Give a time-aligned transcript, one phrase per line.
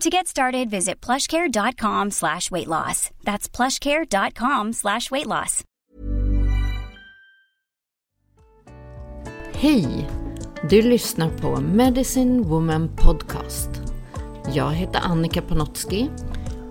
[0.00, 3.10] To get started, visit plushcare.com slash weight loss.
[3.24, 5.64] That's plushcare.com slash weight loss.
[9.52, 10.08] Hej!
[10.70, 13.70] Du lyssnar på Medicine Woman Podcast.
[14.54, 16.10] Jag heter Annika Panotski.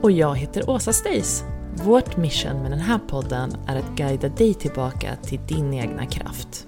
[0.01, 1.45] Och jag heter Åsa Stace.
[1.83, 6.66] Vårt mission med den här podden är att guida dig tillbaka till din egna kraft.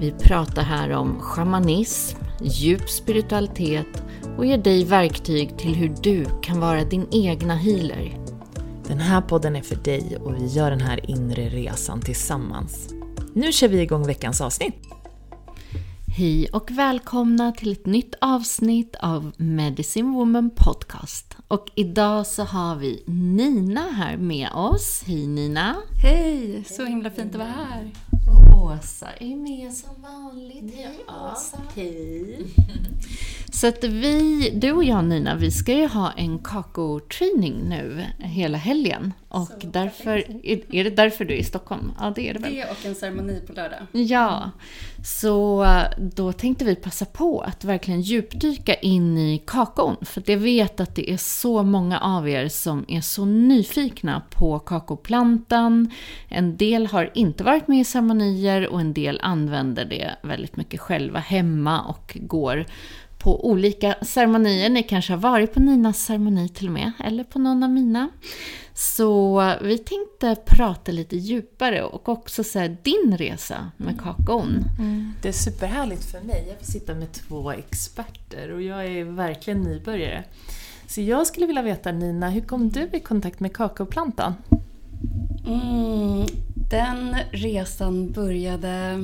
[0.00, 4.02] Vi pratar här om shamanism, djup spiritualitet
[4.36, 8.18] och ger dig verktyg till hur du kan vara din egna healer.
[8.86, 12.94] Den här podden är för dig och vi gör den här inre resan tillsammans.
[13.34, 14.74] Nu kör vi igång veckans avsnitt!
[16.18, 21.36] Hej och välkomna till ett nytt avsnitt av Medicine Woman Podcast.
[21.48, 25.02] Och idag så har vi Nina här med oss.
[25.06, 25.76] Hej Nina!
[26.02, 26.64] Hej!
[26.64, 27.90] Så himla fint att vara här.
[28.64, 30.74] Åsa är med som vanligt.
[30.74, 31.58] Hej Åsa!
[31.74, 32.46] Hej!
[33.52, 38.58] Så att vi, du och jag Nina, vi ska ju ha en kakoträning nu hela
[38.58, 39.12] helgen.
[39.28, 40.16] Och därför,
[40.46, 41.92] är, är det därför du är i Stockholm?
[41.98, 42.54] Ja, det är det väl?
[42.54, 43.78] Det och en ceremoni på lördag.
[43.92, 44.50] Ja,
[45.04, 45.66] så
[45.98, 49.96] då tänkte vi passa på att verkligen djupdyka in i kakon.
[50.02, 54.58] För jag vet att det är så många av er som är så nyfikna på
[54.58, 55.90] kakoplantan.
[56.28, 60.80] En del har inte varit med i ceremonier och en del använder det väldigt mycket
[60.80, 62.66] själva hemma och går
[63.18, 64.70] på olika ceremonier.
[64.70, 68.08] Ni kanske har varit på Ninas ceremoni till och med, eller på någon av mina.
[68.74, 74.64] Så vi tänkte prata lite djupare och också så här, din resa med kakon.
[74.78, 75.12] Mm.
[75.22, 76.44] Det är superhärligt för mig.
[76.48, 80.24] Jag får sitta med två experter och jag är verkligen nybörjare.
[80.86, 84.34] Så jag skulle vilja veta Nina, hur kom du i kontakt med kakaoplantan?
[85.46, 86.26] Mm,
[86.70, 88.96] den resan började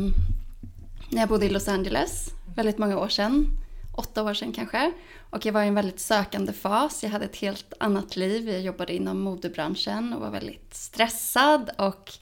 [1.10, 3.63] när jag bodde i Los Angeles, väldigt många år sedan.
[3.96, 4.92] Åtta år sedan kanske.
[5.30, 7.02] Och jag var i en väldigt sökande fas.
[7.02, 8.48] Jag hade ett helt annat liv.
[8.48, 12.12] Jag jobbade inom modebranschen och var väldigt stressad och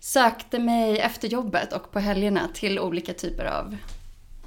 [0.00, 3.76] sökte mig efter jobbet och på helgerna till olika typer av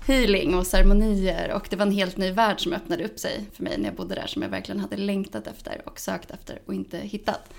[0.10, 3.64] healing och ceremonier och det var en helt ny värld som öppnade upp sig för
[3.64, 6.74] mig när jag bodde där som jag verkligen hade längtat efter och sökt efter och
[6.74, 7.54] inte hittat.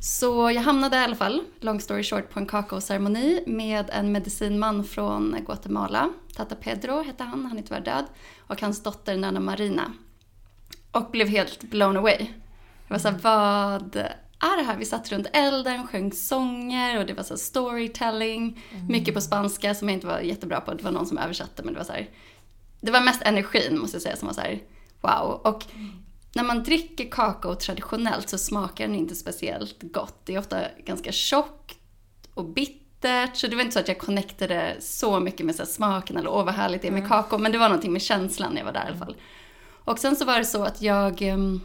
[0.00, 4.84] Så jag hamnade i alla fall, long story short, på en kakaoceremoni med en medicinman
[4.84, 6.10] från Guatemala.
[6.36, 8.04] Tata Pedro hette han, han är tyvärr död.
[8.38, 9.92] Och hans dotter Nana Marina.
[10.90, 12.26] Och blev helt blown away.
[12.86, 14.04] Jag var såhär, vad
[14.40, 14.76] är det här?
[14.76, 18.62] Vi satt runt elden, sjöng sånger och det var så storytelling.
[18.70, 18.86] Mm.
[18.86, 20.74] Mycket på spanska som jag inte var jättebra på.
[20.74, 22.08] Det var någon som översatte men det var så här,
[22.80, 24.62] Det var mest energin måste jag säga som var så här,
[25.00, 25.40] wow.
[25.44, 25.64] Och
[26.34, 30.20] när man dricker kakao traditionellt så smakar den inte speciellt gott.
[30.24, 31.78] Det är ofta ganska tjockt
[32.34, 33.36] och bittert.
[33.36, 36.44] Så det var inte så att jag connectade så mycket med så smaken eller åh
[36.44, 37.38] vad härligt det är med kakao.
[37.38, 39.16] Men det var någonting med känslan när jag var där i alla fall.
[39.84, 41.60] Och sen så var det så att jag um,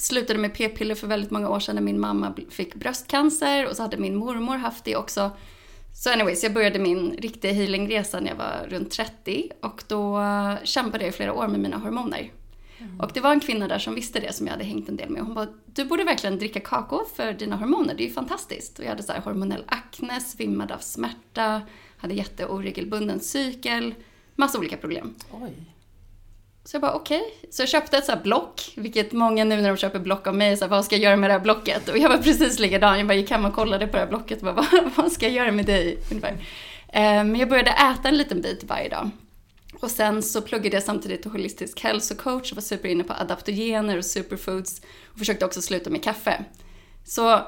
[0.00, 3.82] slutade med p-piller för väldigt många år sedan när min mamma fick bröstcancer och så
[3.82, 5.30] hade min mormor haft det också.
[5.94, 10.22] Så anyways, jag började min riktiga healingresa när jag var runt 30 och då
[10.64, 12.32] kämpade jag i flera år med mina hormoner.
[12.78, 13.00] Mm.
[13.00, 15.10] Och det var en kvinna där som visste det som jag hade hängt en del
[15.10, 15.22] med.
[15.22, 18.78] Hon bara, du borde verkligen dricka kakao för dina hormoner, det är ju fantastiskt.
[18.78, 21.62] Och jag hade så här hormonell akne, svimmade av smärta,
[21.96, 23.94] hade jätteoregelbunden cykel,
[24.34, 25.14] massa olika problem.
[25.30, 25.52] Oj.
[26.64, 27.20] Så jag bara okej.
[27.20, 27.50] Okay.
[27.50, 30.56] Så jag köpte ett så block, vilket många nu när de köper block av mig,
[30.56, 31.88] så här, vad ska jag göra med det här blocket?
[31.88, 34.38] Och jag var precis likadan, jag bara gick hem och kollade på det här blocket
[34.38, 35.98] och bara, vad, vad ska jag göra med dig?
[36.10, 36.36] Ungefär.
[37.24, 39.10] Men jag började äta en liten bit varje dag.
[39.80, 44.04] Och sen så pluggade jag samtidigt till holistisk hälsocoach och var superinne på adaptogener och
[44.04, 46.44] superfoods och försökte också sluta med kaffe.
[47.04, 47.40] Så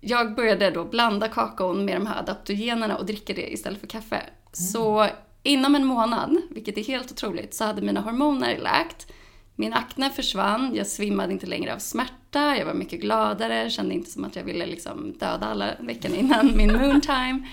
[0.00, 4.16] jag började då blanda kakaon med de här adaptogenerna och dricka det istället för kaffe.
[4.16, 4.32] Mm.
[4.52, 5.08] Så
[5.48, 9.12] inom en månad, vilket är helt otroligt, så hade mina hormoner läkt.
[9.54, 14.10] Min akne försvann, jag svimmade inte längre av smärta, jag var mycket gladare, kände inte
[14.10, 17.48] som att jag ville liksom döda alla veckan innan min moontime.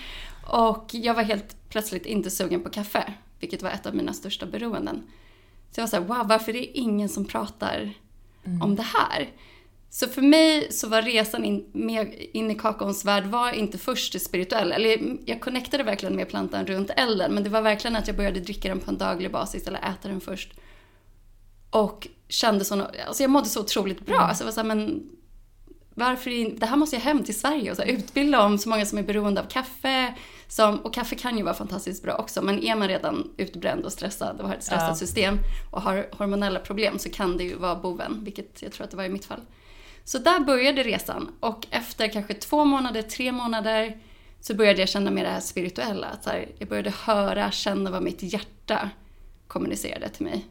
[0.46, 4.46] Och jag var helt plötsligt inte sugen på kaffe, vilket var ett av mina största
[4.46, 5.02] beroenden.
[5.70, 7.94] Så jag var såhär, wow, varför är det ingen som pratar
[8.44, 8.62] mm.
[8.62, 9.28] om det här?
[9.90, 14.12] Så för mig så var resan in, med, in i kakaons värld var inte först
[14.12, 14.74] det spirituella.
[14.74, 18.40] Eller jag connectade verkligen med plantan runt elden, men det var verkligen att jag började
[18.40, 20.52] dricka den på en daglig basis, eller äta den först.
[21.70, 24.22] Och kände så, alltså jag mådde så otroligt bra.
[24.22, 24.34] Mm.
[24.34, 25.10] Så jag var så här, men
[25.94, 28.86] varför, det här måste jag hem till Sverige och så här, utbilda om så många
[28.86, 30.14] som är beroende av kaffe.
[30.48, 33.92] Som, och kaffe kan ju vara fantastiskt bra också, men är man redan utbränd och
[33.92, 34.94] stressad och har ett stressat ja.
[34.94, 35.38] system
[35.70, 38.96] och har hormonella problem så kan det ju vara boven, vilket jag tror att det
[38.96, 39.40] var i mitt fall.
[40.06, 43.98] Så där började resan och efter kanske två månader, tre månader
[44.40, 46.06] så började jag känna mer det här spirituella.
[46.06, 48.90] Att här, jag började höra, känna vad mitt hjärta
[49.46, 50.46] kommunicerade till mig.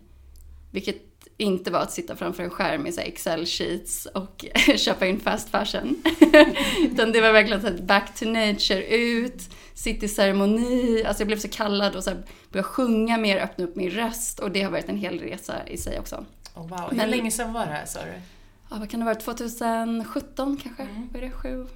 [0.71, 1.01] Vilket
[1.37, 4.45] inte var att sitta framför en skärm i Excel-sheets och
[4.77, 6.03] köpa in fast fashion.
[6.91, 11.03] Utan det var verkligen så här, back to nature, ut, sitta i ceremoni.
[11.05, 14.39] Alltså jag blev så kallad och så här, började sjunga mer, öppna upp min röst.
[14.39, 16.25] Och det har varit en hel resa i sig också.
[16.55, 16.89] Oh, wow.
[16.91, 18.34] Hur länge sedan var det här sa du?
[18.69, 19.15] Ja, vad kan det vara?
[19.15, 20.83] 2017 kanske?
[20.83, 21.09] Mm.
[21.13, 21.67] Var det sju,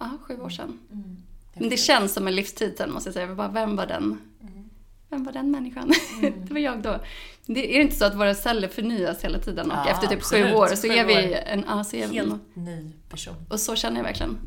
[0.00, 0.78] ja, sju år sedan?
[0.92, 1.16] Mm.
[1.54, 3.34] Men det känns som en livstid sen måste jag säga.
[3.34, 4.20] Bara, vem var den?
[4.42, 4.70] Mm.
[5.08, 5.92] Vem var den människan?
[6.18, 6.34] Mm.
[6.46, 7.00] det var jag då.
[7.46, 10.46] Det är inte så att våra celler förnyas hela tiden och ja, efter typ absolut.
[10.46, 11.64] sju år så är vi en...
[11.68, 13.34] Ja, så är Helt ny person.
[13.48, 14.38] Och så känner jag verkligen.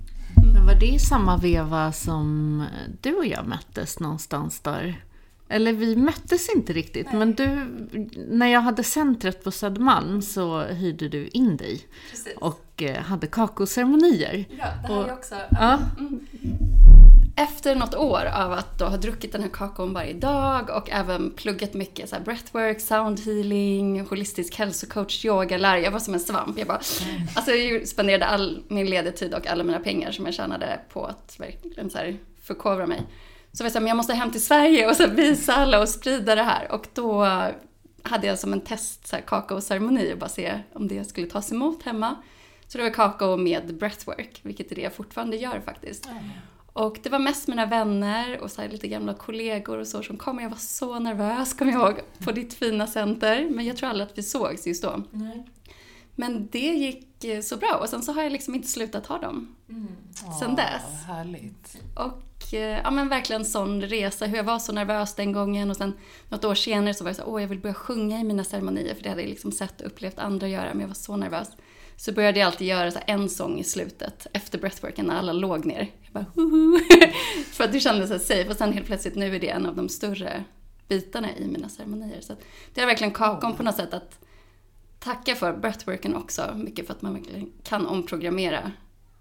[0.53, 2.63] Men var det i samma veva som
[3.01, 5.03] du och jag möttes någonstans där?
[5.51, 7.15] Eller vi möttes inte riktigt, Nej.
[7.15, 7.48] men du,
[8.27, 11.81] när jag hade centret på Södermalm så hyrde du in dig.
[12.09, 12.38] Precis.
[12.38, 14.45] Och eh, hade kakoceremonier.
[14.59, 15.36] Ja, det har jag också.
[15.51, 15.80] Ja.
[16.00, 16.27] Mm.
[17.36, 21.31] Efter något år av att då ha druckit den här kakon varje dag och även
[21.31, 25.77] pluggat mycket så breathwork, sound healing, holistisk hälsocoach, yoga, lär.
[25.77, 26.57] Jag var som en svamp.
[26.57, 27.21] Jag, bara, mm.
[27.36, 31.36] alltså jag spenderade all min ledetid och alla mina pengar som jag tjänade på att
[31.39, 33.01] verkligen så här förkovra mig.
[33.53, 35.80] Så var jag så här, men jag måste hem till Sverige och så visa alla
[35.80, 36.71] och sprida det här.
[36.71, 37.24] Och då
[38.03, 41.51] hade jag som en test så här, kakaoceremoni och bara se om det skulle tas
[41.51, 42.15] emot hemma.
[42.68, 46.06] Så det var kakao med breathwork, vilket är det jag fortfarande gör faktiskt.
[46.06, 46.24] Mm.
[46.74, 50.39] Och det var mest mina vänner och så lite gamla kollegor och så som kom.
[50.39, 53.48] Jag var så nervös, kommer jag ihåg, på ditt fina center.
[53.50, 55.03] Men jag tror aldrig att vi sågs just då.
[55.13, 55.44] Mm.
[56.15, 59.18] Men det gick eh, så bra och sen så har jag liksom inte slutat ha
[59.18, 59.56] dem.
[59.69, 59.88] Mm.
[60.39, 61.06] Sen dess.
[61.07, 61.77] Härligt.
[61.95, 65.93] Och ja, men verkligen sån resa, hur jag var så nervös den gången och sen
[66.29, 68.95] något år senare så var jag så åh jag vill börja sjunga i mina ceremonier
[68.95, 71.47] för det hade jag liksom sett och upplevt andra göra men jag var så nervös.
[71.95, 75.65] Så började jag alltid göra så en sång i slutet efter breathworken när alla låg
[75.65, 75.91] ner.
[76.01, 76.79] Jag bara Huhu!
[77.51, 79.75] För att det kändes så safe och sen helt plötsligt nu är det en av
[79.75, 80.43] de större
[80.88, 82.21] bitarna i mina ceremonier.
[82.21, 82.35] Så
[82.73, 84.19] det är verkligen kakon på något sätt att
[84.99, 86.53] tacka för breathworken också.
[86.55, 88.71] Mycket för att man verkligen kan omprogrammera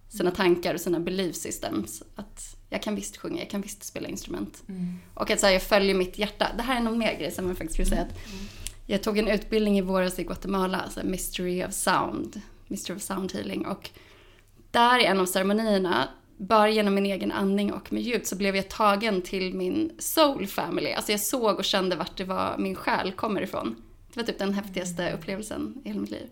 [0.08, 2.02] sina tankar och sina belief systems.
[2.14, 4.62] Att jag kan visst sjunga, jag kan visst spela instrument.
[4.69, 4.98] Mm.
[5.15, 6.46] Och att så här, jag följer mitt hjärta.
[6.56, 8.03] Det här är någon mer grej som jag faktiskt skulle säga.
[8.03, 8.46] Att mm.
[8.86, 12.41] jag tog en utbildning i våras i Guatemala, alltså Mystery of Sound.
[12.67, 13.67] Mystery of Sound Healing.
[13.67, 13.91] Och
[14.70, 18.56] där i en av ceremonierna, bara genom min egen andning och med ljud, så blev
[18.56, 20.93] jag tagen till min soul family.
[20.93, 23.82] Alltså jag såg och kände vart det var min själ kommer ifrån.
[24.12, 25.19] Det var typ den häftigaste mm.
[25.19, 26.27] upplevelsen i hela mitt liv.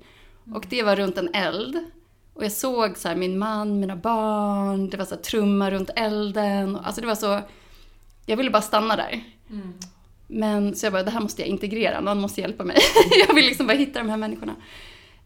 [0.55, 1.79] Och det var runt en eld.
[2.39, 5.91] Och jag såg så här, min man, mina barn, det var så här, trumma runt
[5.97, 6.77] elden.
[6.77, 7.41] Alltså det var så...
[8.27, 9.25] Jag ville bara stanna där.
[9.51, 9.75] Mm.
[10.27, 12.77] Men så jag bara, det här måste jag integrera, någon måste hjälpa mig.
[13.29, 14.57] jag vill liksom bara hitta de här människorna.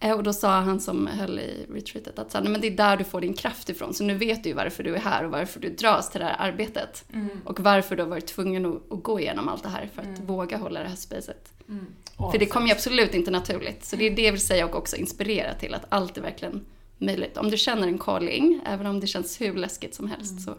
[0.01, 2.77] Eh, och då sa han som höll i retreatet att så här, men det är
[2.77, 3.95] där du får din kraft ifrån.
[3.95, 6.27] Så nu vet du ju varför du är här och varför du dras till det
[6.27, 7.05] här arbetet.
[7.13, 7.29] Mm.
[7.45, 10.19] Och varför du har varit tvungen att, att, gå igenom allt det här för att
[10.19, 10.27] mm.
[10.27, 11.53] våga hålla det här spacet.
[11.69, 11.87] Mm.
[12.33, 13.85] för det kommer ju absolut inte naturligt.
[13.85, 16.65] Så det är det jag vill säga och också inspirera till att allt är verkligen
[17.03, 17.37] möjligt.
[17.37, 20.43] Om du känner en calling, även om det känns hur läskigt som helst, mm.
[20.43, 20.55] så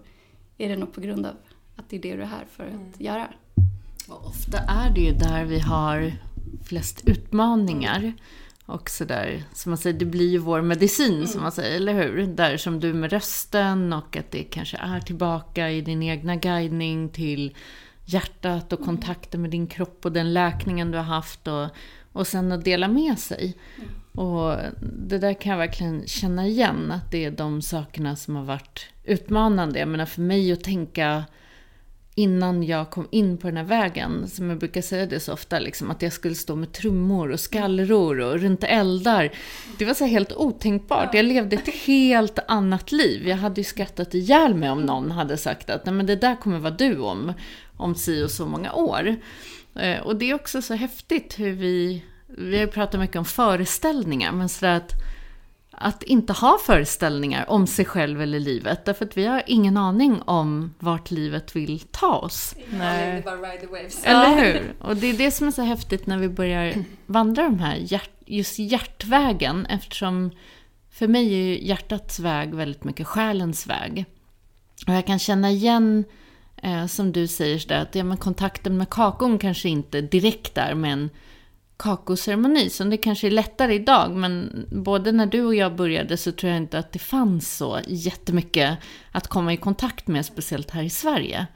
[0.57, 1.35] är det nog på grund av
[1.75, 2.91] att det är det du är här för att mm.
[2.97, 3.27] göra.
[4.07, 6.13] Och ofta är det ju där vi har
[6.63, 8.13] flest utmaningar.
[8.65, 11.27] Och sådär, som man säger, det blir ju vår medicin mm.
[11.27, 12.27] som man säger, eller hur?
[12.27, 17.09] Där som du med rösten och att det kanske är tillbaka i din egna guidning
[17.09, 17.55] till
[18.05, 18.85] hjärtat och mm.
[18.85, 21.67] kontakten med din kropp och den läkningen du har haft och
[22.13, 23.57] och sen att dela med sig.
[24.15, 28.43] Och det där kan jag verkligen känna igen, att det är de sakerna som har
[28.43, 29.79] varit utmanande.
[29.79, 31.23] Jag menar för mig att tänka
[32.15, 35.59] innan jag kom in på den här vägen, som jag brukar säga det så ofta,
[35.59, 39.31] liksom, att jag skulle stå med trummor och skallror och runt eldar.
[39.77, 41.13] Det var så helt otänkbart.
[41.13, 43.27] Jag levde ett helt annat liv.
[43.27, 46.35] Jag hade ju skrattat ihjäl mig om någon hade sagt att Nej, men det där
[46.35, 47.33] kommer vara du om,
[47.77, 49.15] om si och så många år.
[49.75, 52.03] Eh, och det är också så häftigt hur vi,
[52.37, 54.93] vi har pratat mycket om föreställningar, men så att
[55.75, 58.85] att inte ha föreställningar om sig själv eller livet.
[58.85, 62.55] Därför att vi har ingen aning om vart livet vill ta oss.
[62.69, 63.23] Nej.
[64.03, 64.73] Eller hur?
[64.79, 66.73] Och det är det som är så häftigt när vi börjar
[67.05, 69.65] vandra de här hjärt, just hjärtvägen.
[69.65, 70.31] Eftersom
[70.91, 74.05] för mig är ju hjärtats väg väldigt mycket själens väg.
[74.87, 76.03] Och jag kan känna igen,
[76.63, 80.93] eh, som du säger, att ja, men kontakten med kakon kanske inte direkt är med
[80.93, 81.09] en
[81.77, 86.31] kakoceremoni, som det kanske är lättare idag, men både när du och jag började så
[86.31, 88.77] tror jag inte att det fanns så jättemycket
[89.11, 91.47] att komma i kontakt med, speciellt här i Sverige.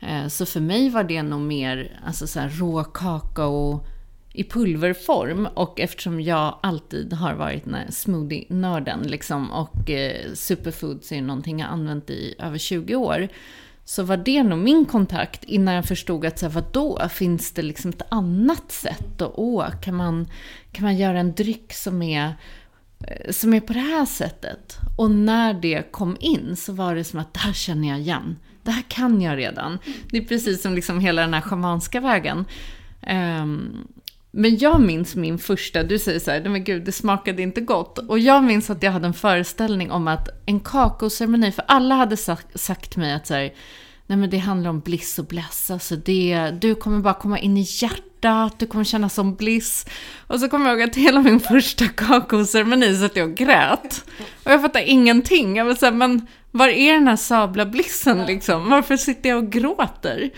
[0.00, 3.86] Eh, så för mig var det nog mer alltså så här, rå kakao
[4.32, 11.60] i pulverform och eftersom jag alltid har varit smoothie-nörden liksom och eh, superfoods är någonting
[11.60, 13.28] jag använt i över 20 år
[13.84, 17.62] så var det nog min kontakt innan jag förstod att så här, vadå, finns det
[17.62, 19.20] liksom ett annat sätt?
[19.20, 20.28] Och åh, kan man,
[20.72, 22.34] kan man göra en dryck som är,
[23.00, 24.76] eh, som är på det här sättet?
[24.98, 28.36] Och när det kom in så var det som att det här känner jag igen.
[28.62, 29.78] Det här kan jag redan.
[30.10, 32.44] Det är precis som liksom hela den här schamanska vägen.
[33.10, 33.88] Um,
[34.36, 37.98] men jag minns min första, du säger så här, men gud, det smakade inte gott.
[37.98, 42.16] Och jag minns att jag hade en föreställning om att en kakaoceremoni, för alla hade
[42.16, 43.52] sagt, sagt mig att så här,
[44.06, 47.56] nej men det handlar om bliss och bless, alltså det, du kommer bara komma in
[47.56, 49.86] i hjärtat, du kommer känna som bliss.
[50.26, 54.04] Och så kommer jag ihåg att hela min första kakaoceremoni så att jag grät.
[54.44, 58.26] Och jag fattar ingenting, jag var så här, men var är den här sabla blissen
[58.26, 58.70] liksom?
[58.70, 60.30] Varför sitter jag och gråter?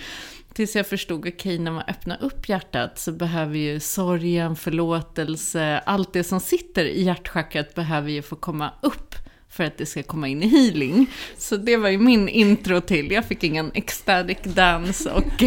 [0.56, 5.78] Tills jag förstod, okej, okay, när man öppnar upp hjärtat så behöver ju sorgen, förlåtelse,
[5.78, 9.14] allt det som sitter i hjärtchakrat behöver ju få komma upp
[9.48, 11.06] för att det ska komma in i healing.
[11.38, 15.44] Så det var ju min intro till, jag fick ingen ecstatic dance och,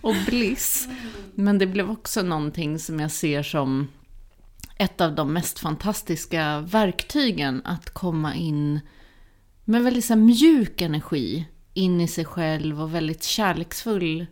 [0.00, 0.88] och bliss.
[1.34, 3.88] Men det blev också någonting som jag ser som
[4.78, 8.80] ett av de mest fantastiska verktygen att komma in
[9.64, 11.46] med väldigt så mjuk energi
[11.80, 14.26] in i sig själv och väldigt kärleksfull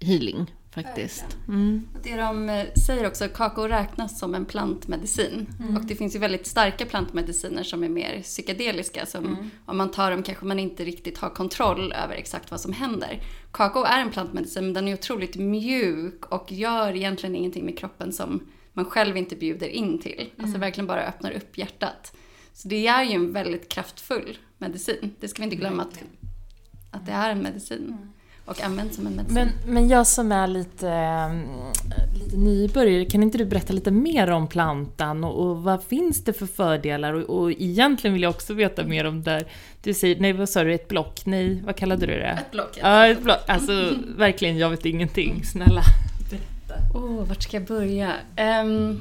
[0.00, 1.36] healing faktiskt.
[1.48, 1.88] Mm.
[2.02, 5.46] Det de eh, säger också, kakao räknas som en plantmedicin.
[5.60, 5.76] Mm.
[5.76, 9.06] Och det finns ju väldigt starka plantmediciner som är mer psykedeliska.
[9.06, 9.50] Som mm.
[9.66, 13.20] Om man tar dem kanske man inte riktigt har kontroll över exakt vad som händer.
[13.52, 18.12] Kakao är en plantmedicin men den är otroligt mjuk och gör egentligen ingenting med kroppen
[18.12, 20.30] som man själv inte bjuder in till.
[20.30, 20.60] Alltså mm.
[20.60, 22.16] verkligen bara öppnar upp hjärtat.
[22.52, 25.14] Så det är ju en väldigt kraftfull medicin.
[25.20, 26.02] Det ska vi inte glömma att
[26.94, 27.78] att det är en medicin.
[27.78, 28.08] Mm.
[28.44, 29.34] Och används som en medicin.
[29.34, 31.46] Men, men jag som är lite, mm,
[32.14, 36.32] lite nybörjare, kan inte du berätta lite mer om plantan och, och vad finns det
[36.32, 37.12] för fördelar?
[37.12, 39.46] Och, och, egentligen vill jag också veta mer om där
[39.82, 41.26] du säger, nej vad sa du, ett block?
[41.26, 42.26] Nej, vad kallade du det?
[42.26, 42.78] Ett block.
[42.82, 43.48] Ja, ett block.
[43.48, 43.72] Alltså
[44.16, 45.44] verkligen, jag vet ingenting.
[45.44, 45.82] Snälla,
[46.30, 46.98] berätta.
[46.98, 48.12] Oh, vart ska jag börja?
[48.62, 49.00] Um,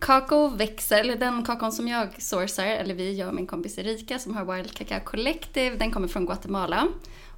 [0.00, 4.18] Kakao växer, eller den kakon som jag sourcar, eller vi, jag och min kompis Erika
[4.18, 6.88] som har Wild Cacao Collective, den kommer från Guatemala.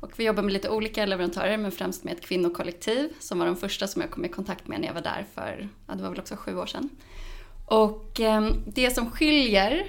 [0.00, 3.56] Och vi jobbar med lite olika leverantörer, men främst med ett kvinnokollektiv som var de
[3.56, 6.10] första som jag kom i kontakt med när jag var där för, ja det var
[6.10, 6.88] väl också sju år sedan.
[7.66, 9.86] Och eh, det som skiljer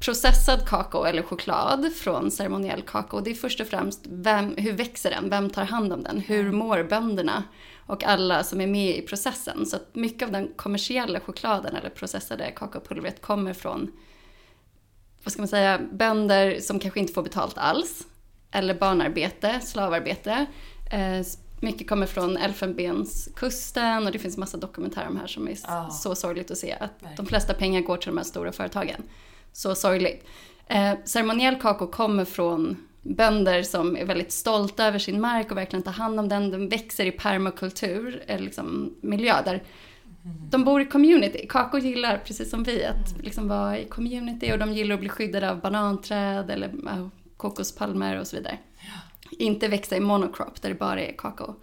[0.00, 5.10] processad kakao eller choklad från ceremoniell kakao, det är först och främst vem, hur växer
[5.10, 5.30] den?
[5.30, 6.20] Vem tar hand om den?
[6.20, 7.42] Hur mår bönderna?
[7.90, 9.66] Och alla som är med i processen.
[9.66, 13.92] Så att mycket av den kommersiella chokladen eller processade kakaopulvret kommer från
[15.24, 18.06] vad ska man säga, bönder som kanske inte får betalt alls.
[18.50, 20.46] Eller barnarbete, slavarbete.
[20.92, 21.26] Eh,
[21.60, 25.90] mycket kommer från Elfenbenskusten och det finns massa dokumentärer om här som är oh.
[25.90, 26.72] så sorgligt att se.
[26.80, 29.02] Att de flesta pengar går till de här stora företagen.
[29.52, 30.26] Så sorgligt.
[30.66, 35.82] Eh, ceremoniell kakao kommer från bönder som är väldigt stolta över sin mark och verkligen
[35.82, 36.50] tar hand om den.
[36.50, 39.62] De växer i permakultur, liksom miljö där
[40.22, 41.46] de bor i community.
[41.46, 45.08] Kako gillar, precis som vi, att liksom vara i community och de gillar att bli
[45.08, 46.72] skyddade av bananträd eller
[47.36, 48.58] kokospalmer och så vidare.
[48.80, 49.36] Ja.
[49.38, 51.58] Inte växa i monocrop där det bara är kakaoträd,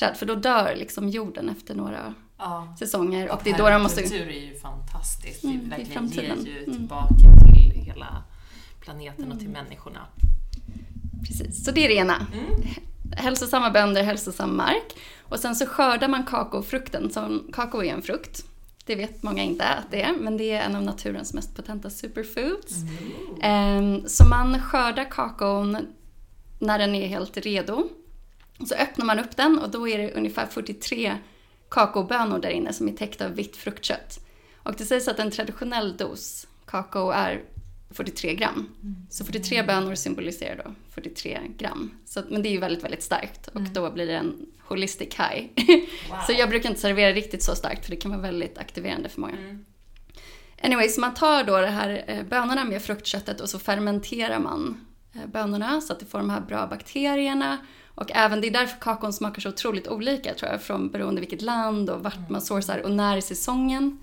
[0.00, 0.14] ja.
[0.14, 2.76] för då dör liksom jorden efter några ja.
[2.78, 3.28] säsonger.
[3.28, 4.00] Och, och det är då de måste...
[4.00, 5.44] är ju fantastiskt.
[5.44, 6.76] Mm, det verkligen ger ju mm.
[6.76, 7.14] tillbaka
[7.54, 8.22] till hela
[8.80, 9.62] planeten och till mm.
[9.64, 10.00] människorna.
[11.26, 12.26] Precis, så det är det ena.
[12.32, 12.62] Mm.
[13.16, 14.96] hälsosamma bönder, hälsosam mark.
[15.22, 17.10] Och sen så skördar man kakaofrukten.
[17.10, 18.44] Som, kakao är en frukt.
[18.84, 21.90] Det vet många inte att det är, men det är en av naturens mest potenta
[21.90, 22.74] superfoods.
[23.42, 24.08] Mm.
[24.08, 25.76] Så man skördar kakaon
[26.58, 27.88] när den är helt redo.
[28.66, 31.16] Så öppnar man upp den och då är det ungefär 43
[31.68, 34.26] kakaobönor där inne som är täckta av vitt fruktkött.
[34.56, 37.42] Och det sägs att en traditionell dos kakao är
[37.92, 38.68] 43 gram.
[39.10, 41.90] Så 43 bönor symboliserar då 43 gram.
[42.04, 43.72] Så, men det är ju väldigt, väldigt starkt och mm.
[43.72, 45.46] då blir det en holistic high.
[46.10, 46.18] Wow.
[46.26, 49.20] så jag brukar inte servera riktigt så starkt för det kan vara väldigt aktiverande för
[49.20, 49.36] många.
[49.36, 49.64] Mm.
[50.62, 54.86] Anyway, så man tar då det här eh, bönorna med fruktköttet och så fermenterar man
[55.14, 57.58] eh, bönorna så att det får de här bra bakterierna.
[57.94, 61.42] Och även, det är därför kakon smakar så otroligt olika tror jag, från beroende vilket
[61.42, 63.98] land och vart man sourcar och när i säsongen.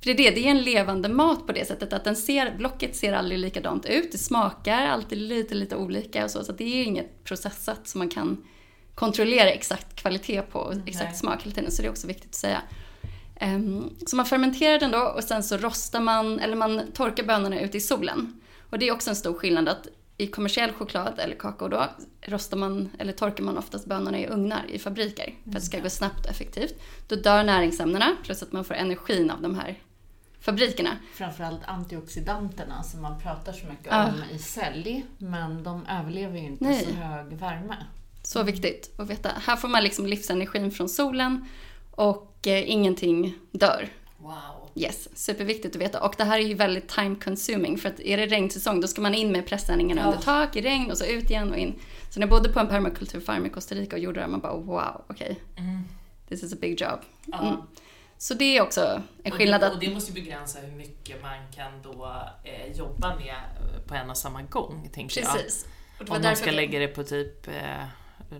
[0.00, 2.56] För det är det, det är en levande mat på det sättet att den ser,
[2.56, 4.12] blocket ser aldrig likadant ut.
[4.12, 6.44] Det smakar alltid lite, lite olika och så.
[6.44, 8.44] Så det är inget processat som man kan
[8.94, 11.18] kontrollera exakt kvalitet på, exakt Nej.
[11.18, 11.70] smak hela tiden.
[11.70, 12.62] Så det är också viktigt att säga.
[13.40, 17.60] Um, så man fermenterar den då och sen så rostar man, eller man torkar bönorna
[17.60, 18.40] ute i solen.
[18.70, 21.86] Och det är också en stor skillnad att i kommersiell choklad eller kakao då
[22.22, 25.76] rostar man eller torkar man oftast bönorna i ugnar i fabriker för att det ska
[25.76, 25.84] mm.
[25.84, 26.74] gå snabbt och effektivt.
[27.08, 29.78] Då dör näringsämnena plus att man får energin av de här
[30.40, 30.90] fabrikerna.
[31.14, 34.08] Framförallt antioxidanterna som man pratar så mycket ja.
[34.08, 36.84] om i sälj, men de överlever ju inte Nej.
[36.84, 37.76] så hög värme.
[38.22, 39.30] Så viktigt att veta.
[39.46, 41.48] Här får man liksom livsenergin från solen
[41.90, 43.88] och eh, ingenting dör.
[44.18, 44.70] Wow.
[44.74, 46.02] Yes, superviktigt att veta.
[46.02, 49.00] Och det här är ju väldigt time consuming för att är det regnsäsong då ska
[49.02, 50.06] man in med pressändningarna oh.
[50.06, 51.74] under tak i regn och så ut igen och in.
[52.10, 54.54] Så när jag bodde på en permakulturfarm i Costa Rica och gjorde det man bara
[54.54, 55.40] wow, okej.
[55.52, 55.64] Okay.
[55.64, 55.84] Mm.
[56.28, 57.00] This is a big job.
[57.40, 57.56] Mm.
[58.18, 59.62] Så det är också en skillnad.
[59.62, 63.28] Och det, och det måste ju begränsa hur mycket man kan då eh, jobba med
[63.28, 65.66] eh, på en och samma gång, tänker Precis.
[65.98, 66.10] jag.
[66.10, 67.84] Om man ska lägga det på typ eh,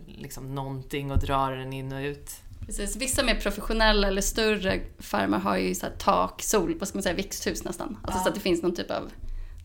[0.07, 2.31] liksom någonting och dra den in och ut.
[2.67, 2.97] Precis.
[2.97, 7.15] Vissa mer professionella eller större farmar har ju så tak, sol, vad ska man säga,
[7.15, 7.99] växthus nästan.
[8.03, 8.23] Alltså ja.
[8.23, 9.11] så att det finns någon typ av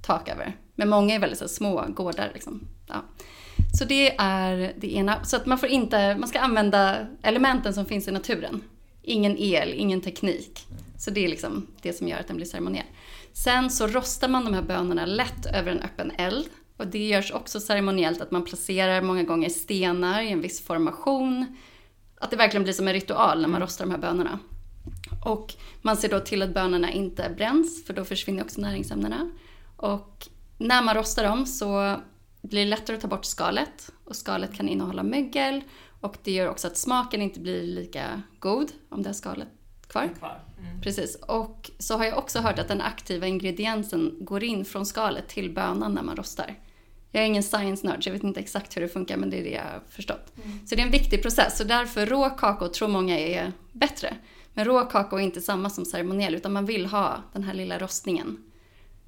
[0.02, 0.58] tak över.
[0.76, 2.68] Men många är väldigt så små gårdar liksom.
[2.88, 3.04] Ja.
[3.80, 5.24] Så det är det ena.
[5.24, 8.64] Så att man får inte, man ska använda elementen som finns i naturen.
[9.04, 10.68] Ingen el, ingen teknik.
[10.98, 12.86] Så det är liksom det som gör att den blir ceremoniell.
[13.34, 16.50] Sen så rostar man de här bönorna lätt över en öppen eld.
[16.78, 21.58] Och det görs också ceremoniellt att man placerar många gånger stenar i en viss formation.
[22.20, 24.40] Att det verkligen blir som en ritual när man rostar de här bönorna.
[25.26, 29.32] Och man ser då till att bönorna inte bränns för då försvinner också näringsämnena.
[29.78, 31.98] Och när man rostar dem så
[32.42, 35.62] blir det lättare att ta bort skalet och skalet kan innehålla mögel
[36.04, 39.48] och det gör också att smaken inte blir lika god om det har skalet
[39.88, 40.10] kvar.
[40.20, 40.44] kvar.
[40.60, 40.82] Mm.
[40.82, 41.16] Precis.
[41.16, 45.54] Och så har jag också hört att den aktiva ingrediensen går in från skalet till
[45.54, 46.56] bönan när man rostar.
[47.12, 49.44] Jag är ingen science-nörd så jag vet inte exakt hur det funkar men det är
[49.44, 50.34] det jag har förstått.
[50.46, 50.68] Mm.
[50.68, 54.16] Så det är en viktig process och därför rå kakao tror många är bättre.
[54.54, 57.80] Men rå kakao är inte samma som ceremoniell utan man vill ha den här lilla
[57.80, 58.38] rostningen.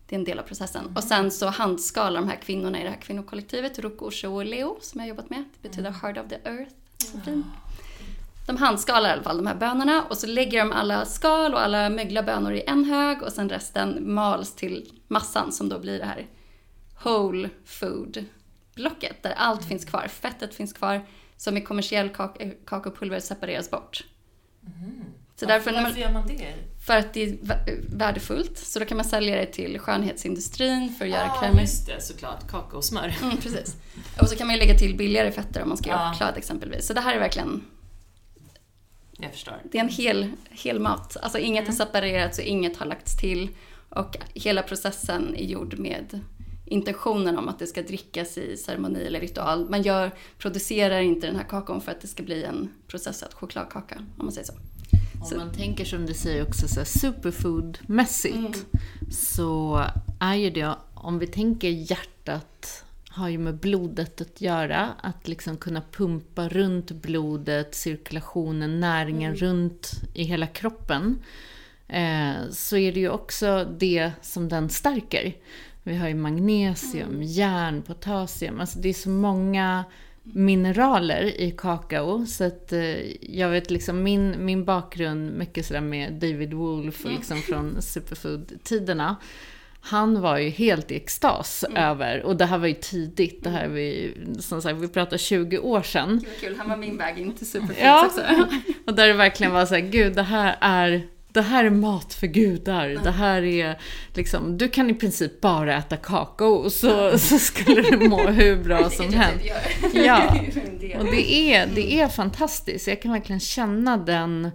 [0.07, 0.81] Det är en del av processen.
[0.81, 0.95] Mm.
[0.95, 4.99] Och sen så handskalar de här kvinnorna i det här kvinnokollektivet, Ruko och Leo som
[4.99, 5.43] jag har jobbat med.
[5.61, 6.01] Det betyder mm.
[6.01, 6.75] Heart of the Earth.
[8.45, 11.61] De handskalar i alla fall de här bönorna och så lägger de alla skal och
[11.61, 15.99] alla mögla bönor i en hög och sen resten mals till massan som då blir
[15.99, 16.27] det här
[17.03, 18.25] whole food
[18.75, 20.07] blocket där allt finns kvar.
[20.07, 21.05] Fettet finns kvar
[21.37, 24.03] som i kommersiell kak kakaopulver separeras bort.
[24.65, 25.05] Mm.
[25.35, 26.53] Så varför, därför varför gör man det?
[26.85, 27.37] För att det är
[27.95, 28.57] värdefullt.
[28.57, 31.61] Så då kan man sälja det till skönhetsindustrin för att göra ah, krämer.
[31.61, 32.47] just det, såklart.
[32.51, 33.15] Kakaosmör.
[33.23, 33.75] Mm, precis.
[34.21, 36.13] Och så kan man ju lägga till billigare fetter om man ska göra ah.
[36.13, 36.87] choklad exempelvis.
[36.87, 37.63] Så det här är verkligen...
[39.11, 39.61] Jag förstår.
[39.71, 41.17] Det är en hel, hel mat.
[41.21, 41.77] Alltså inget mm.
[41.77, 43.49] har separerats och inget har lagts till.
[43.89, 46.19] Och hela processen är gjord med
[46.65, 49.69] intentionen om att det ska drickas i ceremoni eller ritual.
[49.69, 53.95] Man gör, producerar inte den här kakon för att det ska bli en processad chokladkaka,
[54.17, 54.53] om man säger så.
[55.31, 59.11] Om man tänker som du säger också så superfood-mässigt mm.
[59.11, 59.83] så
[60.19, 64.89] är ju det, om vi tänker hjärtat har ju med blodet att göra.
[65.01, 69.35] Att liksom kunna pumpa runt blodet, cirkulationen, näringen mm.
[69.35, 71.19] runt i hela kroppen.
[71.87, 75.35] Eh, så är det ju också det som den stärker.
[75.83, 77.23] Vi har ju magnesium, mm.
[77.23, 78.59] järn, potassium.
[78.59, 79.83] Alltså det är så många
[80.33, 82.25] mineraler i kakao.
[82.25, 87.11] Så att eh, jag vet liksom min, min bakgrund mycket sådär med David Wolf och
[87.11, 89.15] liksom från superfood-tiderna.
[89.81, 91.83] Han var ju helt i extas mm.
[91.83, 95.57] över, och det här var ju tidigt, det här vi, som sagt, vi pratar 20
[95.57, 96.21] år sedan.
[96.21, 96.55] Kul, kul.
[96.57, 98.05] han var min väg in till superfoods ja.
[98.05, 98.21] också.
[98.85, 102.27] och där det verkligen var såhär, gud det här är det här är mat för
[102.27, 102.87] gudar.
[103.03, 103.79] Det här är
[104.13, 108.89] liksom, du kan i princip bara äta kakao så, så skulle du må hur bra
[108.89, 109.45] som helst.
[109.93, 110.39] Ja.
[110.99, 112.87] Och det är, det är fantastiskt.
[112.87, 114.45] Jag kan verkligen känna den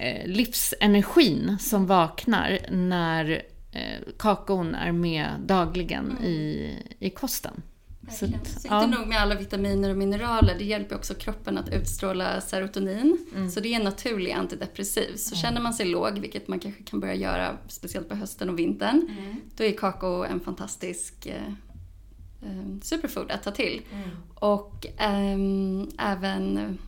[0.00, 7.62] eh, livsenergin som vaknar när eh, kakaon är med dagligen i, i kosten.
[8.10, 8.86] Så, så inte ja.
[8.86, 13.18] nog med alla vitaminer och mineraler, det hjälper också kroppen att utstråla serotonin.
[13.34, 13.50] Mm.
[13.50, 15.16] Så det är en naturlig antidepressiv.
[15.16, 15.42] Så mm.
[15.42, 19.08] känner man sig låg, vilket man kanske kan börja göra speciellt på hösten och vintern,
[19.18, 19.36] mm.
[19.56, 21.46] då är kakao en fantastisk eh,
[22.42, 23.82] eh superfood att ta till.
[23.92, 24.10] Mm.
[24.34, 26.78] Och eh, även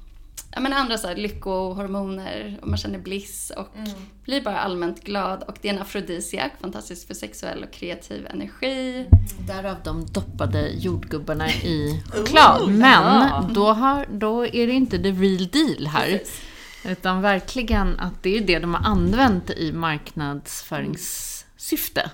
[0.50, 3.90] ja, men andra så här, lyckohormoner och man känner bliss och mm.
[4.24, 5.42] blir bara allmänt glad.
[5.42, 8.94] Och det är en afrodisiak, fantastisk för sexuell och kreativ energi.
[8.94, 9.06] Mm.
[9.46, 12.62] Därav de doppade jordgubbarna i choklad.
[12.62, 13.50] Oh, Men ja.
[13.54, 16.06] då, har, då är det inte the real deal här.
[16.06, 16.40] Precis.
[16.84, 22.10] Utan verkligen att det är det de har använt i marknadsföringssyfte.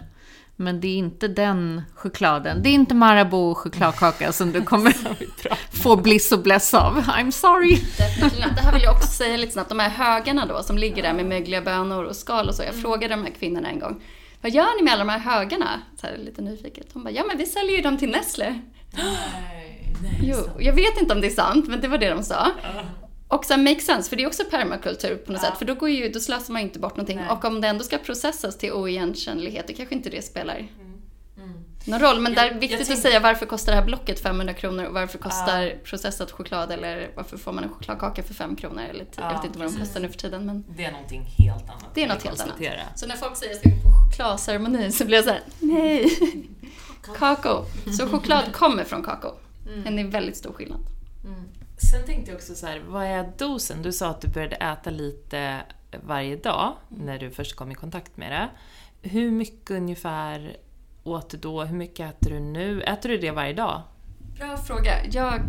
[0.56, 2.62] Men det är inte den chokladen.
[2.62, 4.94] Det är inte Marabou chokladkaka som du kommer
[5.82, 6.98] få bliss och bless av.
[6.98, 7.78] I'm sorry.
[8.54, 9.68] Det här vill jag också säga lite snabbt.
[9.68, 12.62] De här högarna då som ligger där med mögliga bönor och skal och så.
[12.62, 12.82] Jag mm.
[12.82, 14.02] frågade de här kvinnorna en gång.
[14.40, 15.80] Vad gör ni med alla de här högarna?
[16.00, 16.86] Så här, lite nyfiket.
[16.92, 18.60] Hon bara, ja men vi säljer ju dem till Nestle.
[18.92, 22.22] Nej, nej, jo, jag vet inte om det är sant, men det var det de
[22.22, 22.50] sa.
[23.34, 25.48] Och sen make sense, för det är också permakultur på något ja.
[25.48, 25.58] sätt.
[25.58, 27.16] För då, går ju, då slösar man inte bort någonting.
[27.16, 27.30] Nej.
[27.30, 30.68] Och om det ändå ska processas till oigenkännlighet, då kanske inte det spelar mm.
[31.36, 31.64] Mm.
[31.84, 32.20] någon roll.
[32.20, 35.18] Men det är viktigt att säga varför kostar det här blocket 500 kronor och varför
[35.18, 35.74] kostar ja.
[35.84, 38.82] processad choklad eller varför får man en chokladkaka för 5 kronor?
[38.90, 40.46] Eller ja, jag vet inte vad de kostar nu för tiden.
[40.46, 41.94] Men det är någonting helt annat.
[41.94, 42.58] Det är något helt annat.
[42.94, 46.10] Så när folk säger att jag ska gå på chokladceremoni så blir jag såhär, nej.
[47.18, 47.64] kakao.
[47.98, 49.34] Så choklad kommer från kakao.
[49.66, 49.80] Mm.
[49.80, 50.93] Men det är väldigt stor skillnad.
[51.94, 53.82] Sen tänkte jag också så här, vad är dosen?
[53.82, 55.60] Du sa att du började äta lite
[56.02, 58.48] varje dag när du först kom i kontakt med det.
[59.08, 60.56] Hur mycket ungefär
[61.04, 61.64] åt du då?
[61.64, 62.82] Hur mycket äter du nu?
[62.82, 63.82] Äter du det varje dag?
[64.38, 65.04] Bra fråga.
[65.10, 65.40] Jag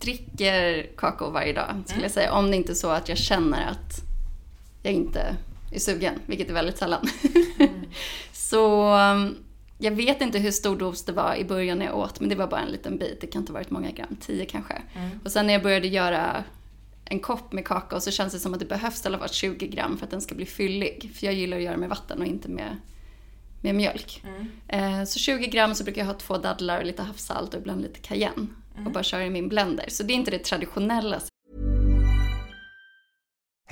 [0.00, 2.02] dricker kakao varje dag, skulle mm.
[2.02, 2.32] jag säga.
[2.32, 4.00] Om det inte är så att jag känner att
[4.82, 5.36] jag inte
[5.72, 7.08] är sugen, vilket är väldigt sällan.
[7.58, 7.84] Mm.
[8.32, 9.36] så um,
[9.82, 12.34] jag vet inte hur stor dos det var i början när jag åt, men det
[12.34, 13.20] var bara en liten bit.
[13.20, 14.82] Det kan inte ha varit många gram, 10 kanske.
[14.94, 15.20] Mm.
[15.24, 16.44] Och sen när jag började göra
[17.04, 19.66] en kopp med kakao så känns det som att det behövs i alla fall 20
[19.66, 21.10] gram för att den ska bli fyllig.
[21.14, 22.76] För jag gillar att göra med vatten och inte med,
[23.60, 24.24] med mjölk.
[24.24, 24.48] Mm.
[24.68, 27.82] Eh, så 20 gram så brukar jag ha två dadlar och lite havssalt och ibland
[27.82, 28.46] lite cayenne.
[28.74, 28.86] Mm.
[28.86, 29.84] Och bara köra i min blender.
[29.88, 31.20] Så det är inte det traditionella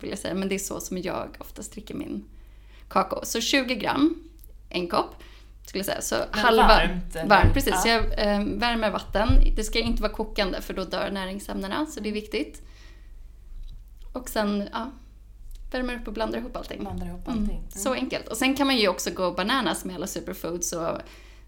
[0.00, 2.24] vill jag säga, men det är så som jag oftast dricker min
[2.88, 3.20] kakao.
[3.24, 4.14] Så 20 gram,
[4.68, 5.14] en kopp,
[5.66, 6.00] skulle jag säga.
[6.02, 7.16] Så men halva, varmt?
[7.26, 7.72] Varmt, precis.
[7.72, 7.78] Ja.
[7.78, 9.28] Så jag eh, värmer vatten.
[9.56, 12.62] Det ska inte vara kokande för då dör näringsämnena, så det är viktigt.
[14.12, 14.90] Och sen, ja,
[15.72, 16.80] värmer upp och blandar ihop allting.
[16.80, 17.44] Blandar ihop allting.
[17.44, 17.56] Mm.
[17.56, 17.70] Mm.
[17.70, 18.28] Så enkelt.
[18.28, 20.98] Och sen kan man ju också gå bananas med alla superfoods och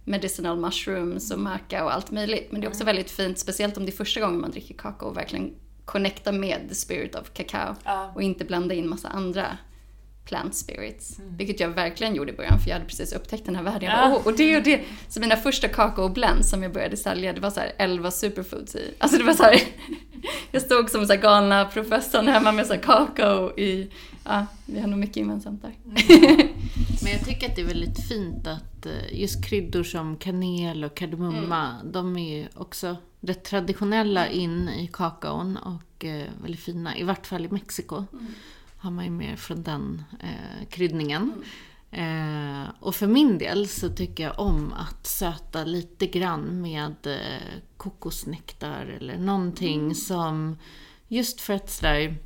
[0.05, 2.53] medicinal mushrooms och maca och allt möjligt.
[2.53, 2.96] Men det är också mm.
[2.96, 6.68] väldigt fint, speciellt om det är första gången man dricker kakao, och verkligen connecta med
[6.68, 8.12] the spirit of kakao ja.
[8.14, 9.59] och inte blanda in massa andra
[10.25, 11.18] plant spirits.
[11.18, 11.37] Mm.
[11.37, 13.90] Vilket jag verkligen gjorde i början för jag hade precis upptäckt den här världen.
[13.90, 13.97] Ja.
[13.97, 14.81] Bara, oh, och det och det.
[15.09, 18.75] Så mina första kakao blends som jag började sälja, det var så här 11 superfoods
[18.75, 18.94] i.
[18.99, 19.61] Alltså det var så här,
[20.51, 23.90] jag stod som så här galna professorn hemma med så här kakao i,
[24.25, 25.75] ja, vi har nog mycket gemensamt där.
[25.85, 26.49] Mm.
[27.03, 30.97] Men jag tycker att det är väldigt fint att eh, just kryddor som kanel och
[30.97, 31.92] kardemumma, mm.
[31.92, 37.27] de är ju också det traditionella in i kakaon och eh, väldigt fina, i vart
[37.27, 38.05] fall i Mexiko.
[38.12, 38.27] Mm.
[38.77, 41.23] Har man ju mer från den eh, kryddningen.
[41.23, 41.42] Mm.
[41.94, 47.59] Eh, och för min del så tycker jag om att söta lite grann med eh,
[47.77, 49.94] kokosnektar eller någonting mm.
[49.94, 50.57] som,
[51.09, 52.16] just för att sådär,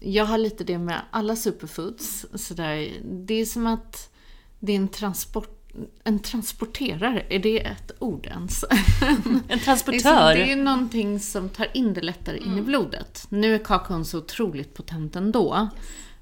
[0.00, 2.26] jag har lite det med alla superfoods.
[2.34, 4.14] Sådär, det är som att
[4.58, 5.57] det är en transport
[6.04, 8.64] en transporterare, är det ett ord ens?
[9.48, 10.34] En transportör?
[10.34, 13.26] Det är ju någonting som tar in det lättare in i blodet.
[13.28, 15.68] Nu är kakaon så otroligt potent ändå.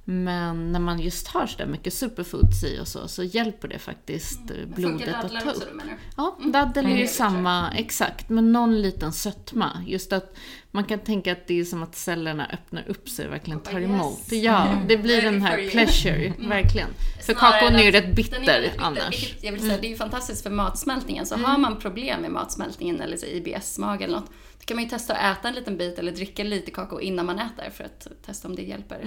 [0.08, 3.78] Men när man just har så där mycket superfoods i och så, så hjälper det
[3.78, 4.72] faktiskt mm.
[4.76, 5.68] blodet att ta upp.
[5.70, 5.94] Du menar?
[6.16, 9.84] Ja, daddel är ju samma, exakt, men någon liten sötma.
[9.86, 10.36] Just att
[10.70, 13.80] man kan tänka att det är som att cellerna öppnar upp sig och verkligen tar
[13.80, 14.32] emot.
[14.32, 16.88] Ja, det blir den här pleasure, verkligen.
[17.26, 19.34] För kakaon är ju rätt bitter annars.
[19.40, 21.26] Jag vill säga, det är ju fantastiskt för matsmältningen.
[21.26, 25.14] Så har man problem med matsmältningen eller IBS-mage eller något, då kan man ju testa
[25.14, 28.48] att äta en liten bit eller dricka lite kakao innan man äter för att testa
[28.48, 29.00] om det hjälper.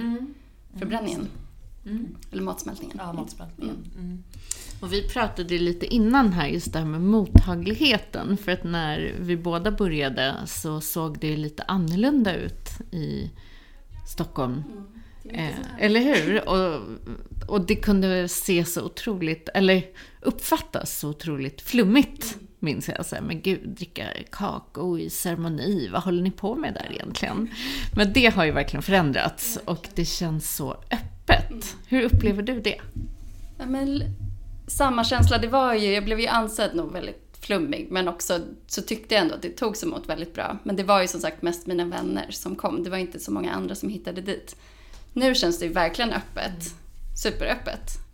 [0.74, 1.28] Mm förbränningen.
[1.86, 2.16] Mm.
[2.32, 2.96] Eller matsmältningen.
[3.00, 3.76] Ja, matsmältningen.
[3.94, 4.06] Mm.
[4.06, 4.24] mm.
[4.80, 8.36] Och vi pratade lite innan här just det här med mottagligheten.
[8.36, 13.30] För att när vi båda började så såg det lite annorlunda ut i
[14.08, 14.62] Stockholm.
[15.24, 15.36] Mm.
[15.36, 16.48] Eh, eller hur?
[16.48, 16.80] Och,
[17.48, 19.86] och det kunde se så otroligt, eller
[20.20, 22.34] uppfattas så otroligt flummigt.
[22.34, 23.06] Mm minns jag.
[23.06, 27.50] Så här, men gud, dricka kakao i ceremoni, vad håller ni på med där egentligen?
[27.96, 31.76] Men det har ju verkligen förändrats och det känns så öppet.
[31.88, 32.80] Hur upplever du det?
[33.58, 34.02] Ja, men,
[34.66, 38.82] samma känsla, det var ju, jag blev ju ansedd nog väldigt flummig, men också så
[38.82, 40.58] tyckte jag ändå att det togs emot väldigt bra.
[40.62, 43.32] Men det var ju som sagt mest mina vänner som kom, det var inte så
[43.32, 44.56] många andra som hittade dit.
[45.12, 46.74] Nu känns det ju verkligen öppet,
[47.22, 48.09] superöppet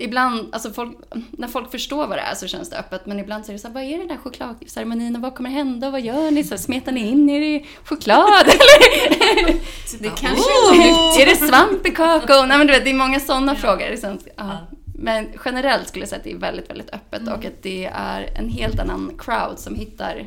[0.00, 0.96] ibland, alltså folk,
[1.30, 3.06] när folk förstår vad det är så känns det öppet.
[3.06, 5.50] Men ibland så är det så här, vad är den där chokladceremonin och vad kommer
[5.50, 6.44] hända och vad gör ni?
[6.44, 8.46] Så här, smetar ni in er i choklad?
[10.00, 11.20] det kanske oh!
[11.20, 12.46] Är det svamp i kakao?
[12.46, 13.58] Nej men du vet, det är många sådana ja.
[13.58, 13.90] frågor.
[13.90, 14.18] Liksom.
[14.36, 14.58] Ja.
[14.94, 17.34] Men generellt skulle jag säga att det är väldigt, väldigt öppet mm.
[17.34, 20.26] och att det är en helt annan crowd som hittar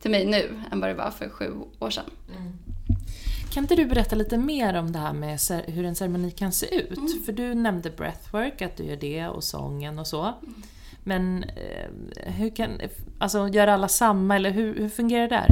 [0.00, 2.04] till mig nu än vad det var för sju år sedan.
[2.28, 2.52] Mm.
[3.50, 6.74] Kan inte du berätta lite mer om det här med hur en ceremoni kan se
[6.74, 6.98] ut?
[6.98, 7.22] Mm.
[7.24, 10.22] För du nämnde breathwork, att du gör det, och sången och så.
[10.22, 10.62] Mm.
[11.04, 12.80] Men eh, hur kan,
[13.18, 15.48] alltså gör alla samma eller hur, hur fungerar det där?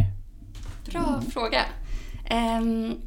[0.91, 1.31] Bra mm.
[1.31, 1.61] fråga.
[2.61, 3.01] Um,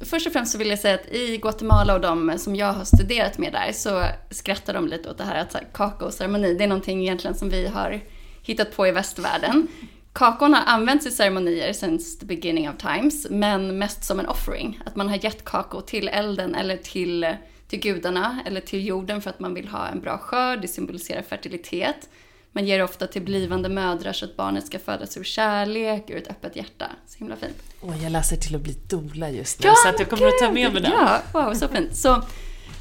[0.00, 2.84] först och främst så vill jag säga att i Guatemala och de som jag har
[2.84, 7.02] studerat med där så skrattar de lite åt det här att kakaoceremoni, det är någonting
[7.02, 8.00] egentligen som vi har
[8.42, 9.68] hittat på i västvärlden.
[10.12, 14.80] Kakon har använts i ceremonier since the beginning of times, men mest som en offering.
[14.86, 17.36] Att man har gett kakao till elden eller till,
[17.68, 21.22] till gudarna eller till jorden för att man vill ha en bra skörd, det symboliserar
[21.22, 22.08] fertilitet.
[22.54, 26.30] Man ger ofta till blivande mödrar så att barnet ska födas ur kärlek, ur ett
[26.30, 26.90] öppet hjärta.
[27.06, 27.62] Så himla fint.
[27.80, 30.38] Åh, jag läser till att bli dola just nu, ja, så att jag kommer att
[30.38, 30.92] ta med mig den.
[30.92, 31.96] Ja, wow, så fint.
[31.96, 32.22] Så, um,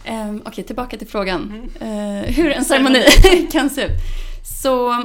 [0.06, 1.70] Okej, okay, tillbaka till frågan.
[1.80, 2.18] Mm.
[2.18, 3.04] Uh, hur en ceremoni
[3.52, 3.92] kan se ut.
[4.64, 5.04] Så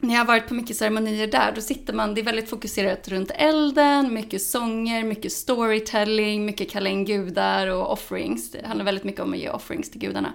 [0.00, 3.08] när jag har varit på mycket ceremonier där, då sitter man, det är väldigt fokuserat
[3.08, 8.50] runt elden, mycket sånger, mycket storytelling, mycket kalla in gudar och offerings.
[8.50, 10.32] Det handlar väldigt mycket om att ge offerings till gudarna.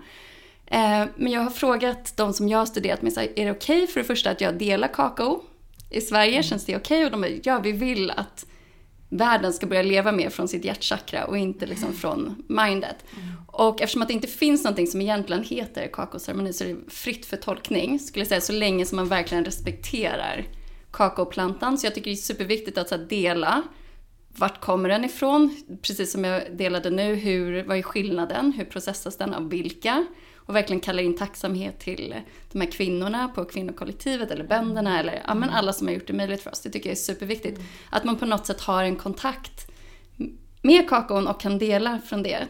[0.65, 3.88] Eh, men jag har frågat de som jag har studerat med, är det okej okay
[3.88, 5.43] för det första att jag delar kakao?
[5.89, 6.43] I Sverige mm.
[6.43, 6.97] känns det okej?
[6.97, 7.06] Okay?
[7.06, 8.45] Och de bara, ja vi vill att
[9.10, 13.06] världen ska börja leva mer från sitt hjärtchakra och inte liksom från mindet.
[13.15, 13.34] Mm.
[13.48, 17.26] Och eftersom att det inte finns någonting som egentligen heter kakaoceremoni så är det fritt
[17.26, 20.46] för tolkning, skulle jag säga, så länge som man verkligen respekterar
[20.91, 21.78] kakaoplantan.
[21.78, 23.63] Så jag tycker det är superviktigt att så dela
[24.38, 25.56] vart kommer den ifrån?
[25.82, 28.52] Precis som jag delade nu, hur, vad är skillnaden?
[28.52, 30.06] Hur processas den av vilka?
[30.45, 32.15] Och verkligen kallar in tacksamhet till
[32.51, 36.13] de här kvinnorna på kvinnokollektivet eller bönderna eller ja, men alla som har gjort det
[36.13, 36.62] möjligt för oss.
[36.62, 37.58] Det tycker jag är superviktigt.
[37.58, 37.69] Mm.
[37.89, 39.71] Att man på något sätt har en kontakt
[40.62, 42.47] med kakaon och kan dela från det.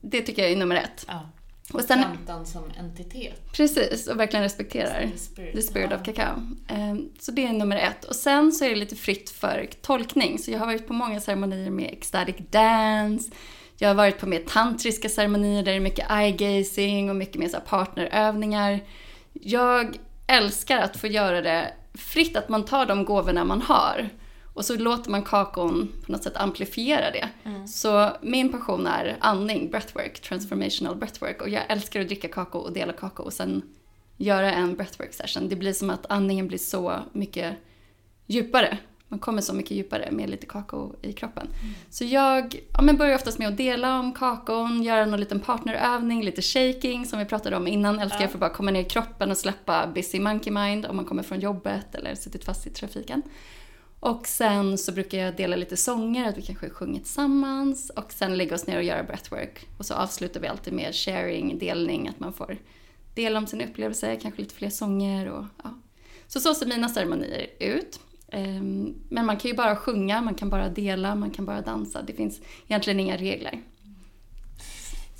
[0.00, 1.04] Det tycker jag är nummer ett.
[1.08, 1.28] Ja.
[1.72, 3.52] Och sen, plantan som entitet.
[3.52, 6.42] Precis, och verkligen respekterar the spirit, the spirit of cacao.
[6.68, 8.04] Ehm, så det är nummer ett.
[8.04, 10.38] Och sen så är det lite fritt för tolkning.
[10.38, 13.30] Så jag har varit på många ceremonier med ecstatic dance,
[13.78, 17.48] jag har varit på mer tantriska ceremonier där det är mycket eye-gazing och mycket mer
[17.48, 18.80] så partnerövningar.
[19.32, 24.08] Jag älskar att få göra det fritt, att man tar de gåvorna man har
[24.58, 27.28] och så låter man kakon på något sätt amplifiera det.
[27.44, 27.68] Mm.
[27.68, 31.42] Så min passion är andning, breathwork, transformational breathwork.
[31.42, 33.62] Och jag älskar att dricka kakao och dela kakao och sen
[34.16, 35.48] göra en breathwork session.
[35.48, 37.56] Det blir som att andningen blir så mycket
[38.26, 41.46] djupare man kommer så mycket djupare med lite kakao i kroppen.
[41.46, 41.74] Mm.
[41.90, 46.24] Så jag ja, men börjar oftast med att dela om kakaon, göra någon liten partnerövning,
[46.24, 47.98] lite shaking som vi pratade om innan.
[47.98, 50.96] Älskar jag för att bara komma ner i kroppen och släppa busy monkey mind om
[50.96, 53.22] man kommer från jobbet eller suttit fast i trafiken.
[54.00, 57.90] Och sen så brukar jag dela lite sånger, att vi kanske sjunger tillsammans.
[57.90, 59.66] Och sen lägga oss ner och göra breathwork.
[59.78, 62.58] Och så avslutar vi alltid med sharing, delning, att man får
[63.14, 65.74] dela om sin upplevelse, kanske lite fler sånger och ja.
[66.26, 68.00] Så så ser mina ceremonier ut.
[68.32, 72.02] Ehm, men man kan ju bara sjunga, man kan bara dela, man kan bara dansa.
[72.02, 73.62] Det finns egentligen inga regler.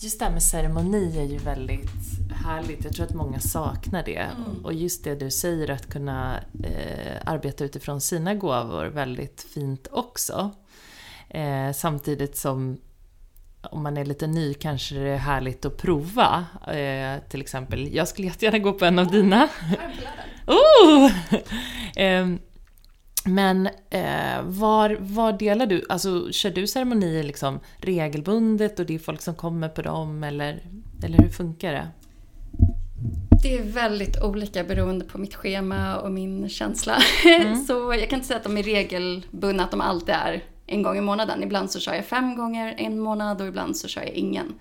[0.00, 1.90] Just det här med ceremoni är ju väldigt
[2.44, 2.84] härligt.
[2.84, 4.16] Jag tror att många saknar det.
[4.16, 4.64] Mm.
[4.64, 10.50] Och just det du säger, att kunna eh, arbeta utifrån sina gåvor, väldigt fint också.
[11.28, 12.80] Eh, samtidigt som
[13.62, 16.46] om man är lite ny kanske det är härligt att prova.
[16.72, 19.48] Eh, till exempel, jag skulle jättegärna gå på en av dina.
[20.46, 21.10] oh!
[23.28, 28.98] men eh, var, var delar du, alltså kör du ceremonier liksom regelbundet och det är
[28.98, 30.62] folk som kommer på dem eller,
[31.02, 31.88] eller hur funkar det?
[33.42, 36.98] Det är väldigt olika beroende på mitt schema och min känsla.
[37.66, 40.98] så jag kan inte säga att de är regelbundna, att de alltid är en gång
[40.98, 41.42] i månaden.
[41.42, 44.54] Ibland så kör jag fem gånger en månad och ibland så kör jag ingen.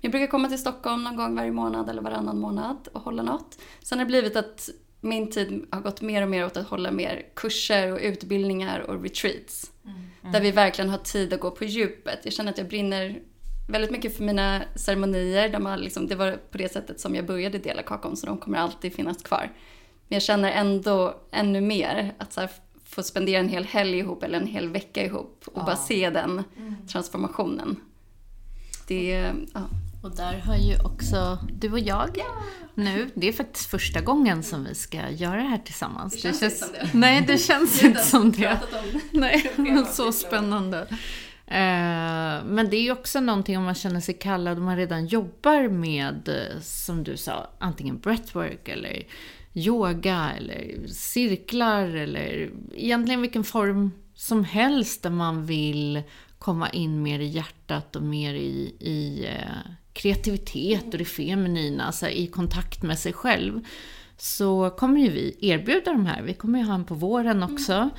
[0.00, 3.58] Jag brukar komma till Stockholm någon gång varje månad eller varannan månad och hålla något.
[3.82, 4.68] Sen har det blivit att
[5.00, 9.02] min tid har gått mer och mer åt att hålla mer kurser och utbildningar och
[9.02, 9.72] retreats.
[10.32, 12.18] Där vi verkligen har tid att gå på djupet.
[12.22, 13.22] Jag känner att jag brinner
[13.68, 15.48] väldigt mycket för mina ceremonier.
[15.48, 18.38] De har liksom, det var på det sättet som jag började dela kakon så de
[18.38, 19.50] kommer alltid finnas kvar.
[20.08, 22.50] Men jag känner ändå ännu mer att här,
[22.84, 26.44] få spendera en hel helg ihop eller en hel vecka ihop och bara se den
[26.92, 27.76] transformationen.
[28.88, 29.60] Det, ja.
[30.02, 32.18] Och där har ju också du och jag
[32.74, 36.12] nu, det är faktiskt första gången som vi ska göra det här tillsammans.
[36.12, 36.90] Det känns inte som det.
[36.94, 38.60] Nej, det känns inte som det.
[38.72, 39.52] om Nej,
[39.92, 40.86] så spännande.
[41.46, 45.06] Eh, Men det är ju också någonting om man känner sig kallad och man redan
[45.06, 49.02] jobbar med, eh, som du sa, antingen breathwork eller
[49.54, 56.02] yoga eller cirklar eller egentligen vilken form som helst där man vill
[56.38, 62.08] komma in mer i hjärtat och mer i, i eh, kreativitet och det feminina, alltså
[62.08, 63.60] i kontakt med sig själv.
[64.16, 66.22] Så kommer ju vi erbjuda de här.
[66.22, 67.90] Vi kommer ju ha en på våren också.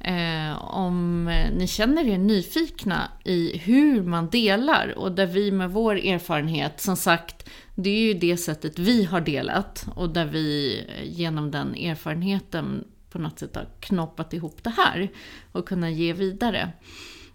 [0.00, 1.24] Eh, om
[1.58, 6.96] ni känner er nyfikna i hur man delar och där vi med vår erfarenhet, som
[6.96, 11.74] sagt, det är ju det sättet vi har delat och där vi eh, genom den
[11.74, 15.08] erfarenheten på något sätt har knoppat ihop det här
[15.52, 16.72] och kunna ge vidare.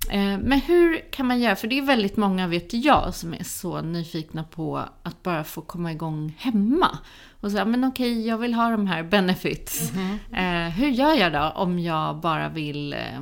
[0.10, 1.56] Eh, Men hur kan man göra?
[1.56, 5.62] För det är väldigt många, vet jag, som är så nyfikna på att bara få
[5.62, 6.98] komma igång hemma.
[7.42, 9.92] Och säga, men okej, jag vill ha de här benefits.
[10.34, 13.22] Eh, hur gör jag då om jag bara vill eh,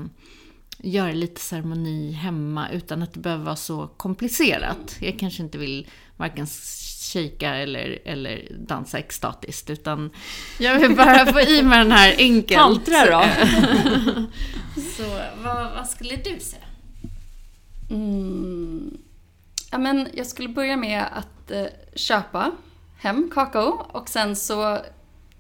[0.78, 4.96] göra lite ceremoni hemma utan att det behöver vara så komplicerat?
[5.00, 5.88] Jag kanske inte vill
[6.18, 6.48] varken
[7.14, 10.10] shaka eller, eller dansa extatiskt, utan
[10.60, 12.60] jag vill bara få i mig den här enkelt.
[12.60, 13.24] Tantra då?
[14.98, 15.04] Så
[15.44, 16.64] vad, vad skulle du säga?
[17.90, 18.98] Mm.
[19.72, 22.52] Ja, men jag skulle börja med att eh, köpa
[22.98, 24.78] hem kakao och sen så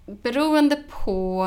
[0.06, 1.42] beroende på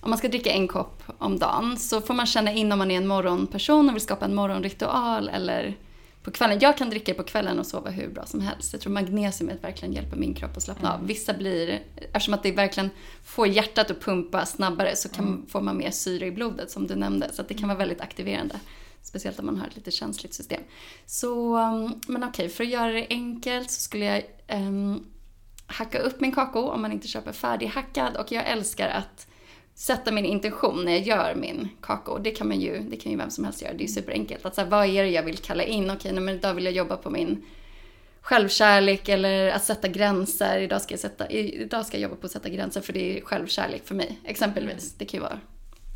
[0.00, 2.90] om man ska dricka en kopp om dagen så får man känna in om man
[2.90, 5.76] är en morgonperson och vill skapa en morgonritual eller
[6.22, 6.58] på kvällen.
[6.60, 8.72] Jag kan dricka på kvällen och sova hur bra som helst.
[8.72, 11.06] Jag tror magnesiumet verkligen hjälper min kropp att slappna av.
[11.06, 12.90] Vissa blir, eftersom att det verkligen
[13.24, 16.94] får hjärtat att pumpa snabbare så kan, får man mer syre i blodet som du
[16.94, 17.32] nämnde.
[17.32, 18.60] Så det kan vara väldigt aktiverande.
[19.04, 20.60] Speciellt om man har ett lite känsligt system.
[21.06, 25.06] Så, um, men okej, för att göra det enkelt så skulle jag ehm,
[25.66, 28.16] hacka upp min kakao om man inte köper färdighackad.
[28.16, 29.26] Och jag älskar att
[29.74, 32.18] sätta min intention när jag gör min kakao.
[32.18, 33.72] Det kan man ju, det kan ju vem som helst göra.
[33.72, 34.46] Det är superenkelt.
[34.46, 35.90] Att så här, vad är det jag vill kalla in?
[35.90, 37.44] Okej, nej, men idag vill jag jobba på min
[38.20, 40.58] självkärlek eller att sätta gränser.
[40.58, 43.24] Idag ska, jag sätta, idag ska jag jobba på att sätta gränser för det är
[43.24, 44.20] självkärlek för mig.
[44.24, 44.94] Exempelvis.
[44.98, 45.40] Det kan ju vara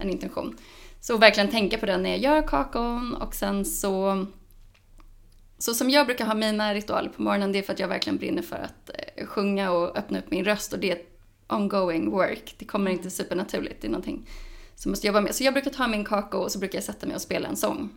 [0.00, 0.56] en intention.
[1.00, 4.26] Så verkligen tänka på den när jag gör kakon och sen så
[5.58, 8.18] så som jag brukar ha mina ritualer på morgonen, det är för att jag verkligen
[8.18, 12.10] brinner för att eh, sjunga och öppna upp min röst och det är ett ongoing
[12.10, 12.54] work.
[12.58, 14.28] Det kommer inte supernaturligt, det är någonting
[14.74, 15.34] som jag måste jobba med.
[15.34, 17.56] Så jag brukar ta min kakao och så brukar jag sätta mig och spela en
[17.56, 17.90] sång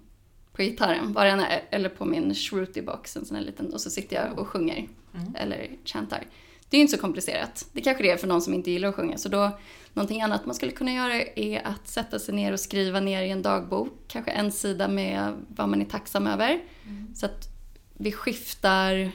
[0.53, 3.81] på gitarren, var den är, eller på min shruti box, en sån här liten, och
[3.81, 4.87] så sitter jag och sjunger
[5.35, 6.23] eller chantar.
[6.69, 7.65] Det är ju inte så komplicerat.
[7.71, 9.17] Det kanske det är för någon som inte gillar att sjunga.
[9.17, 9.59] Så då,
[9.93, 13.29] någonting annat man skulle kunna göra är att sätta sig ner och skriva ner i
[13.29, 13.93] en dagbok.
[14.07, 16.61] Kanske en sida med vad man är tacksam över.
[17.15, 17.47] Så att
[17.93, 19.11] vi skiftar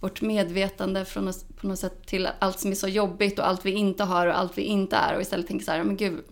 [0.00, 3.66] vårt medvetande från oss, på något sätt till allt som är så jobbigt och allt
[3.66, 5.14] vi inte har och allt vi inte är.
[5.14, 6.24] Och istället tänker så här, men gud,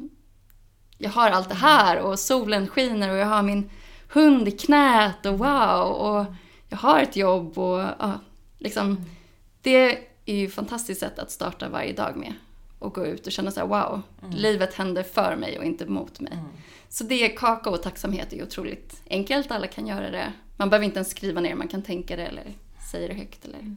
[0.99, 3.71] jag har allt det här och solen skiner och jag har min
[4.09, 6.27] hund i knät och wow och
[6.69, 8.21] jag har ett jobb och ja,
[8.59, 9.05] liksom.
[9.63, 12.33] Det är ju ett fantastiskt sätt att starta varje dag med.
[12.81, 14.03] Och gå ut och känna så här, wow,
[14.35, 16.33] livet händer för mig och inte mot mig.
[16.89, 20.33] Så det är kakao och tacksamhet är otroligt enkelt, alla kan göra det.
[20.57, 22.45] Man behöver inte ens skriva ner, man kan tänka det eller
[22.91, 23.45] säga det högt.
[23.45, 23.77] Eller.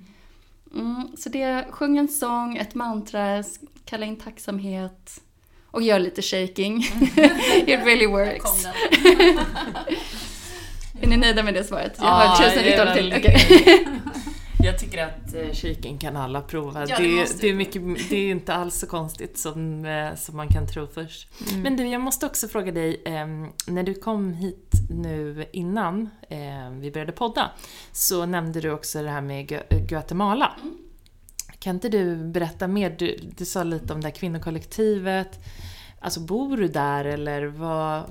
[0.74, 3.43] Mm, så det är sjung en sång, ett mantra,
[3.86, 5.22] kalla in tacksamhet
[5.66, 6.78] och gör lite shaking.
[7.56, 8.66] It really works.
[11.01, 11.93] Är ni nöjda med det svaret?
[11.97, 13.14] Jag Ja, har tusen det är ritualer till.
[13.18, 13.88] Okej.
[14.64, 16.86] Jag tycker att eh, shaken kan alla prova.
[16.88, 20.16] Ja, det det, måste det, är mycket, det är inte alls så konstigt som, eh,
[20.16, 21.30] som man kan tro först.
[21.64, 23.28] Men du, jag måste också fråga dig, eh,
[23.68, 27.51] när du kom hit nu innan eh, vi började podda,
[27.91, 30.51] så nämnde du också det här med Gu- Guatemala.
[31.59, 32.89] Kan inte du berätta mer?
[32.99, 35.39] Du, du sa lite om det här kvinnokollektivet.
[36.04, 38.04] Alltså bor du där eller vad,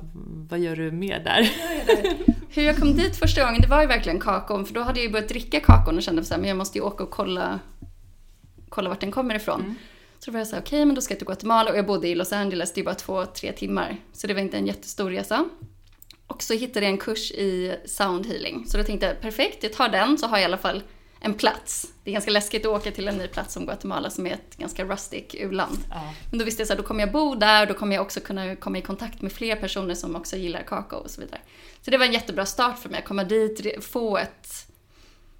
[0.50, 1.50] vad gör du mer där?
[2.48, 4.66] Hur jag kom dit första gången, det var ju verkligen kakon.
[4.66, 7.04] För då hade jag ju börjat dricka kakon och kände men jag måste ju åka
[7.04, 7.60] och kolla,
[8.68, 9.74] kolla vart den kommer ifrån.
[10.18, 11.86] Så då var jag så här, okej men då ska jag till Guatemala och jag
[11.86, 13.96] bodde i Los Angeles, det är bara två, tre timmar.
[14.12, 15.44] Så det var inte en jättestor resa.
[16.26, 18.64] Och så hittade jag en kurs i sound healing.
[18.66, 20.82] Så då tänkte jag, perfekt, jag tar den så har jag i alla fall
[21.24, 21.86] en plats.
[22.04, 24.56] Det är ganska läskigt att åka till en ny plats som Guatemala som är ett
[24.56, 25.78] ganska rustic u-land.
[26.30, 28.20] Men då visste jag så här, då kommer jag bo där, då kommer jag också
[28.20, 31.40] kunna komma i kontakt med fler personer som också gillar kakao och så vidare.
[31.80, 34.48] Så det var en jättebra start för mig, att komma dit, få ett,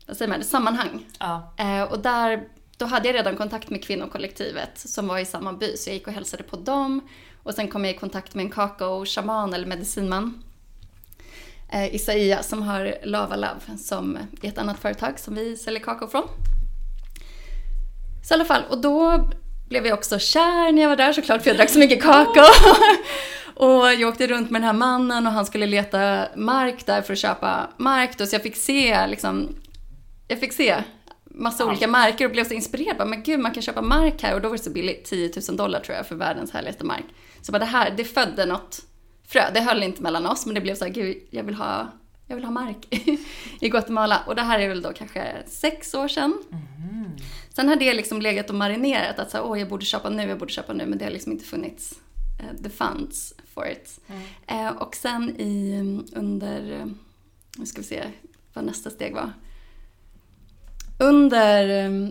[0.06, 1.06] vad säger man, ett sammanhang.
[1.18, 1.54] Ja.
[1.58, 5.76] Eh, och där, då hade jag redan kontakt med kvinnokollektivet som var i samma by,
[5.76, 7.08] så jag gick och hälsade på dem.
[7.42, 10.42] Och sen kom jag i kontakt med en kakao-shaman eller medicinman.
[11.72, 16.08] Eh, Isaia som har Lava Love som är ett annat företag som vi säljer kakao
[16.08, 16.28] från.
[18.24, 19.28] Så i alla fall, och då
[19.68, 22.44] blev jag också kär när jag var där såklart för jag drack så mycket kakao.
[23.66, 27.12] och jag åkte runt med den här mannen och han skulle leta mark där för
[27.12, 29.56] att köpa mark då, så jag fick se liksom,
[30.28, 30.82] jag fick se
[31.24, 32.96] massa olika marker och blev så inspirerad.
[32.96, 35.32] Bara, Men gud, man kan köpa mark här och då var det så billigt, 10
[35.48, 37.04] 000 dollar tror jag för världens härligaste mark.
[37.42, 38.80] Så bara det här, det födde något
[39.32, 39.50] frö.
[39.54, 41.88] Det höll inte mellan oss men det blev så här, gud, jag vill ha,
[42.26, 42.86] jag vill ha mark
[43.60, 44.22] i Guatemala.
[44.26, 46.42] Och det här är väl då kanske sex år sedan.
[47.54, 50.22] Sen hade jag liksom legat och marinerat att så här, åh, jag borde köpa nu,
[50.22, 51.94] jag borde köpa nu, men det har liksom inte funnits
[52.40, 54.00] eh, the funds for it.
[54.46, 55.78] Eh, och sen i,
[56.12, 56.86] under, eh,
[57.56, 58.02] nu ska vi se
[58.52, 59.32] vad nästa steg var.
[60.98, 62.08] Under eh,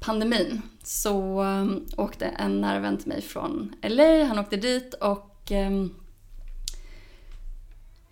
[0.00, 1.44] pandemin så
[1.96, 5.52] åkte en nära vän till mig från LA, han åkte dit och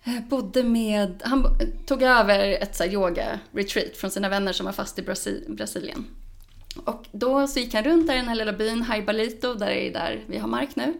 [0.03, 1.45] Eh, bodde med, han
[1.85, 6.05] tog över ett så här yoga-retreat från sina vänner som var fast i Brasi- Brasilien.
[6.85, 9.93] Och då så gick han runt där i den här lilla byn, Haibalito, där är
[9.93, 10.93] där vi har mark nu.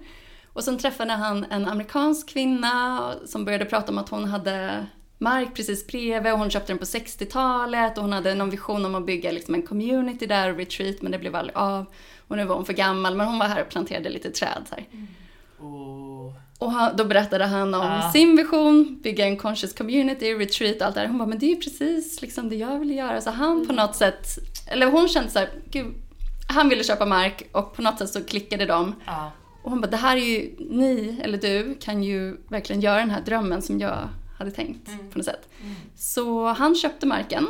[0.53, 4.85] Och sen träffade han en amerikansk kvinna som började prata om att hon hade
[5.17, 8.95] mark precis bredvid och hon köpte den på 60-talet och hon hade någon vision om
[8.95, 11.85] att bygga liksom en community där och retreat men det blev aldrig av.
[12.27, 14.75] Och nu var hon för gammal men hon var här och planterade lite träd så
[14.75, 14.85] här.
[14.91, 15.07] Mm.
[16.59, 18.11] Och han, då berättade han om Ja.
[18.13, 21.07] sin vision, bygga en conscious community, retreat och allt det där.
[21.07, 23.21] Hon bara, men det är ju precis liksom det jag vill göra.
[23.21, 24.27] Så han på något sätt,
[24.67, 25.93] eller hon kände så här, gud,
[26.47, 28.95] han ville köpa mark och på något sätt så klickade de.
[29.05, 29.31] Ja.
[29.63, 33.09] Och hon bara, det här är ju, ni eller du kan ju verkligen göra den
[33.11, 35.49] här drömmen som jag hade tänkt på något sätt.
[35.95, 37.47] Så han köpte marken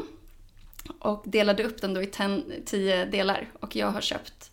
[0.99, 4.51] och delade upp den då i ten, tio delar och jag har köpt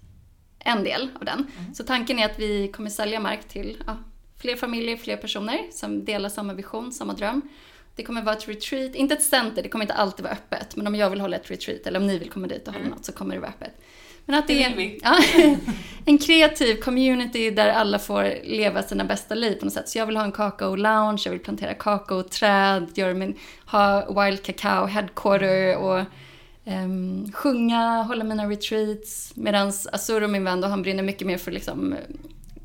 [0.58, 1.46] en del av den.
[1.74, 3.96] Så tanken är att vi kommer sälja mark till ja,
[4.38, 7.42] fler familjer, fler personer som delar samma vision, samma dröm.
[7.96, 10.76] Det kommer vara ett retreat, inte ett center, det kommer inte alltid vara öppet.
[10.76, 12.88] Men om jag vill hålla ett retreat eller om ni vill komma dit och hålla
[12.88, 13.80] något så kommer det vara öppet.
[14.26, 15.18] Men att det, Det är ja,
[16.04, 19.88] en kreativ community där alla får leva sina bästa liv på något sätt.
[19.88, 24.86] Så jag vill ha en kakao-lounge, jag vill plantera kakaoträd, göra min, ha Wild Cacao
[24.86, 26.04] headquarter och
[26.64, 29.32] ehm, sjunga, hålla mina retreats.
[29.36, 31.94] Medan Azuro, min vän, då, han brinner mycket mer för liksom,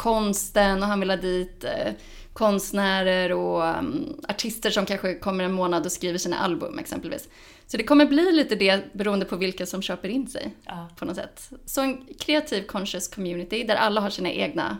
[0.02, 1.94] konsten och han vill ha dit eh,
[2.34, 7.28] konstnärer och um, artister som kanske kommer en månad och skriver sina album exempelvis.
[7.68, 10.90] Så det kommer bli lite det beroende på vilka som köper in sig Ja.
[10.96, 11.50] på något sätt.
[11.66, 14.78] Så en kreativ conscious community där alla har sina egna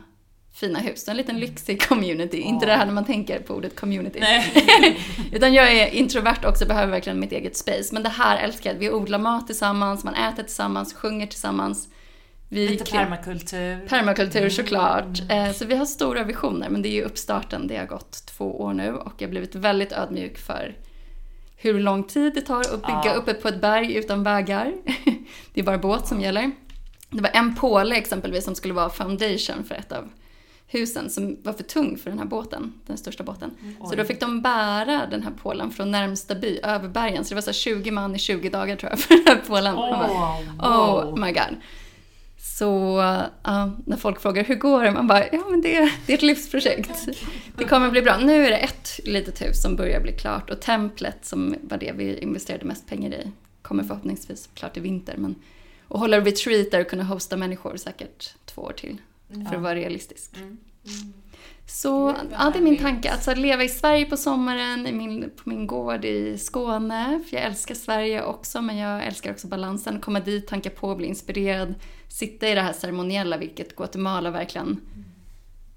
[0.54, 1.08] fina hus.
[1.08, 4.20] En liten lyxig community, inte det här när man tänker på ordet community.
[5.32, 7.94] Utan jag är introvert också, behöver verkligen mitt eget space.
[7.94, 8.78] Men det här älskar jag.
[8.78, 11.88] Vi odlar mat tillsammans, man äter tillsammans, sjunger tillsammans.
[12.52, 13.88] Vi Lite permakultur.
[13.88, 15.20] Permakultur såklart.
[15.30, 17.66] Eh, Så vi har stora visioner, men det är ju uppstarten.
[17.66, 20.76] Det har gått två år nu och jag har blivit väldigt ödmjuk för
[21.56, 23.14] hur lång tid det tar att bygga Ja.
[23.14, 24.72] uppe på ett berg utan vägar.
[25.54, 26.50] Det är bara båt som gäller.
[27.10, 30.08] Det var en påle exempelvis som skulle vara foundation för ett av
[30.66, 33.50] husen som var för tung för den här båten, den största båten.
[33.90, 37.24] Så då fick de bära den här pålen från närmsta by över bergen.
[37.24, 39.44] Så det var så här 20 man i 20 dagar tror jag för den här
[39.46, 39.74] pålen.
[39.76, 41.14] Bara, wow.
[41.14, 41.56] Oh my god.
[42.44, 42.98] Så
[43.42, 44.90] ja, när folk frågar hur går det?
[44.90, 47.08] Man bara, ja men det, det är ett livsprojekt.
[47.56, 48.18] Det kommer bli bra.
[48.18, 51.92] Nu är det ett litet hus som börjar bli klart och templet som var det
[51.92, 53.30] vi investerade mest pengar i
[53.62, 55.14] kommer förhoppningsvis klart i vinter.
[55.16, 55.34] Men
[55.88, 58.96] att hålla retreat där och kunna hosta människor säkert två år till
[59.48, 60.30] för att vara realistisk.
[61.66, 63.10] Så ja, det är min tanke.
[63.12, 67.22] Alltså leva i Sverige på sommaren, i min, på min gård i Skåne.
[67.28, 70.00] För jag älskar Sverige också, men jag älskar också balansen.
[70.00, 71.74] Komma dit, tanka på, bli inspirerad.
[72.12, 74.80] Sitta i det här ceremoniella, vilket Guatemala verkligen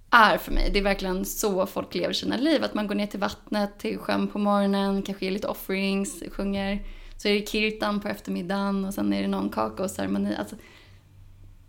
[0.09, 0.69] är för mig.
[0.73, 2.63] Det är verkligen så folk lever sina liv.
[2.63, 6.85] Att man går ner till vattnet, till sjön på morgonen, kanske ger lite offerings, sjunger.
[7.17, 10.35] Så är det kirtan på eftermiddagen och sen är det någon kakaoceremoni.
[10.35, 10.55] Alltså,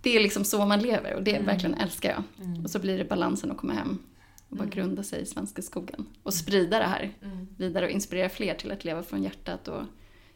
[0.02, 1.46] det är liksom så man lever och det mm.
[1.46, 2.46] verkligen älskar jag.
[2.46, 2.64] Mm.
[2.64, 3.98] Och så blir det balansen att komma hem
[4.48, 4.74] och bara mm.
[4.74, 6.06] grunda sig i svenska skogen.
[6.22, 7.48] Och sprida det här mm.
[7.56, 9.82] vidare och inspirera fler till att leva från hjärtat och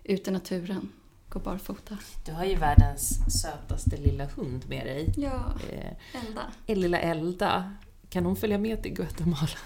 [0.04, 0.88] ut i naturen.
[1.30, 1.98] Gå barfota.
[2.26, 5.12] Du har ju världens sötaste lilla hund med dig.
[5.16, 6.42] Ja, eh, Elda.
[6.66, 7.72] Lilla Elda.
[8.08, 9.58] Kan hon följa med till Guatemala?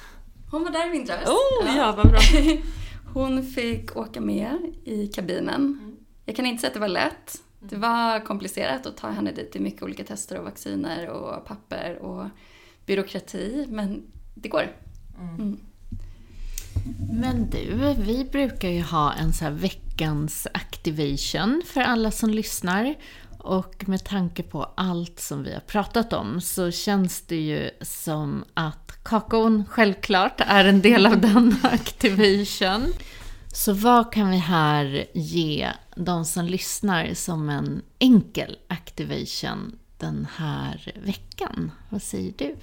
[0.51, 1.29] Hon var där i vintras.
[1.29, 2.21] Oh, ja, ja vad bra.
[3.15, 5.55] hon fick åka med i kabinen.
[5.55, 5.97] Mm.
[6.25, 7.43] Jag kan inte säga att det var lätt.
[7.61, 9.53] Det var komplicerat att ta henne dit.
[9.53, 12.27] Det är mycket olika tester och vacciner och papper och
[12.87, 13.67] byråkrati.
[13.69, 14.03] Men
[14.35, 14.77] det går.
[15.21, 15.35] Mm.
[15.35, 15.61] Mm.
[17.13, 22.95] Men du, vi brukar ju ha en så veckans activation för alla som lyssnar.
[23.39, 28.45] Och med tanke på allt som vi har pratat om så känns det ju som
[28.55, 32.93] att kakon självklart är en del av den activation.
[33.53, 40.93] Så vad kan vi här ge de som lyssnar som en enkel activation den här
[41.05, 41.73] veckan?
[41.89, 42.57] Vad säger du?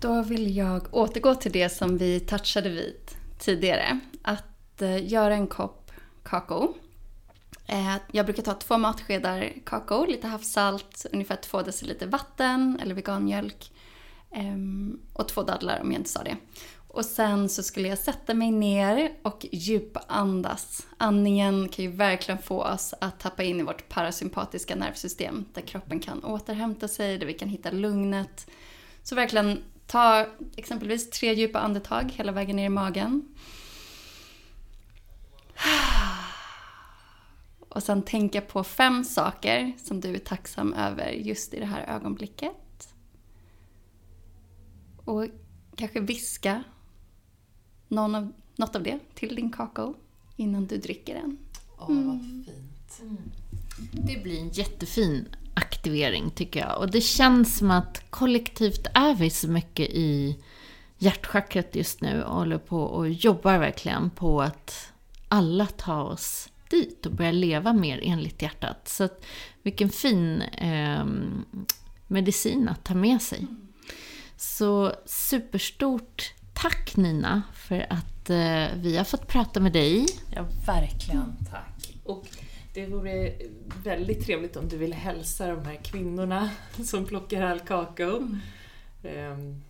[0.00, 4.00] Då vill jag återgå till det som vi touchade vid tidigare.
[4.22, 5.90] Att eh, göra en kopp
[6.22, 6.74] kakao.
[7.66, 13.72] Eh, jag brukar ta två matskedar kakao, lite havssalt, ungefär två deciliter vatten eller veganmjölk.
[14.30, 16.36] Ehm, och två dadlar om jag inte sa det.
[16.88, 20.86] Och sen så skulle jag sätta mig ner och djupandas.
[20.96, 26.00] Andningen kan ju verkligen få oss att tappa in i vårt parasympatiska nervsystem där kroppen
[26.00, 28.50] kan återhämta sig, där vi kan hitta lugnet.
[29.02, 30.26] Så verkligen ta
[30.56, 33.28] exempelvis tre djupa andetag hela vägen ner i magen.
[37.68, 41.96] Och sen tänka på fem saker som du är tacksam över just i det här
[41.96, 42.94] ögonblicket.
[45.04, 45.26] Och
[45.76, 46.64] kanske viska
[47.88, 49.94] någon av, något av det till din kakao
[50.36, 51.38] innan du dricker den.
[51.78, 52.08] Åh, mm.
[52.08, 53.00] vad fint.
[53.00, 53.30] Mm.
[53.92, 55.28] Det blir en jättefin
[55.78, 56.78] aktivering tycker jag.
[56.78, 60.38] Och det känns som att kollektivt är vi så mycket i
[60.98, 64.92] hjärtchakrat just nu och håller på och jobbar verkligen på att
[65.28, 68.88] alla tar oss dit och börjar leva mer enligt hjärtat.
[68.88, 69.24] Så att,
[69.62, 71.04] vilken fin eh,
[72.06, 73.46] medicin att ta med sig.
[74.36, 80.06] Så superstort tack Nina för att eh, vi har fått prata med dig.
[80.34, 81.36] Ja, verkligen.
[81.50, 81.94] Tack.
[82.04, 82.26] Och
[82.78, 83.32] det vore
[83.84, 86.50] väldigt trevligt om du ville hälsa de här kvinnorna
[86.84, 88.16] som plockar all kakao.
[89.04, 89.32] Mm.
[89.32, 89.62] Um,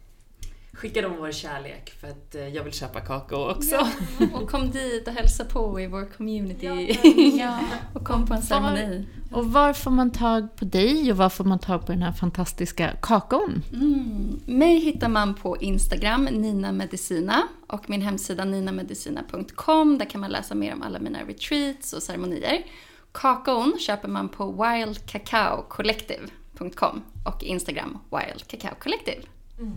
[0.72, 3.74] skicka dem vår kärlek för att eh, jag vill köpa kakao också.
[3.74, 6.98] Ja, och kom dit och hälsa på i vår community.
[7.38, 7.60] Ja,
[7.94, 9.06] och kom på en ceremoni.
[9.32, 12.12] Och var får man tag på dig och var får man tag på den här
[12.12, 13.62] fantastiska kakaon?
[13.72, 14.40] Mm.
[14.46, 19.98] Mig hittar man på Instagram, Nina Medicina och min hemsida ninamedicina.com.
[19.98, 22.64] Där kan man läsa mer om alla mina retreats och ceremonier.
[23.12, 29.22] Kakaon köper man på wildcacaocollective.com och Instagram Wild Cacao Collective.
[29.58, 29.74] Mm.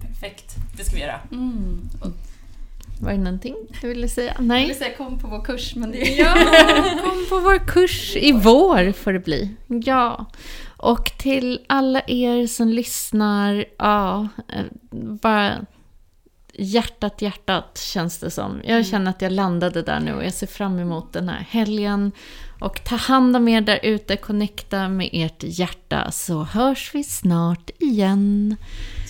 [0.00, 1.20] Perfekt, det ska vi göra.
[1.32, 1.88] Mm.
[3.00, 4.36] Var det någonting du ville säga?
[4.38, 4.60] Nej.
[4.60, 5.98] Jag ville säga kom på vår kurs, men det...
[5.98, 6.34] Ja,
[7.02, 9.54] kom på vår kurs i vår får det bli.
[9.66, 10.26] Ja.
[10.76, 15.66] Och till alla er som lyssnar, ja, eh, bara
[16.52, 18.60] hjärtat, hjärtat känns det som.
[18.62, 18.84] Jag mm.
[18.84, 22.12] känner att jag landade där nu och jag ser fram emot den här helgen.
[22.60, 27.70] Och ta hand om er där ute, connecta med ert hjärta så hörs vi snart
[27.78, 28.56] igen.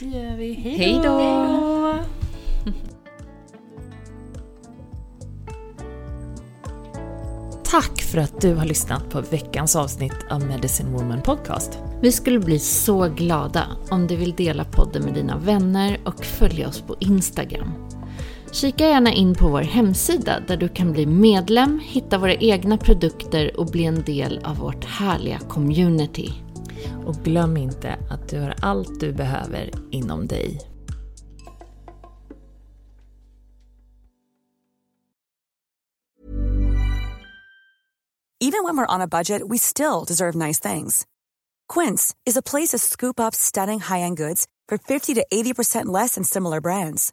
[0.00, 0.54] Det gör vi.
[0.54, 1.98] Hej då!
[7.64, 11.78] Tack för att du har lyssnat på veckans avsnitt av Medicine Woman Podcast.
[12.02, 16.68] Vi skulle bli så glada om du vill dela podden med dina vänner och följa
[16.68, 17.99] oss på Instagram.
[18.52, 23.60] Kika gärna in på vår hemsida där du kan bli medlem, hitta våra egna produkter
[23.60, 26.32] och bli en del av vårt härliga community.
[27.06, 30.58] Och glöm inte att du har allt du behöver inom dig.
[38.42, 41.06] Even when we're on a budget we still deserve nice things.
[41.74, 46.14] Quince is a place to scoop up stunning high-end goods for 50 to 80% less
[46.14, 47.12] than similar brands.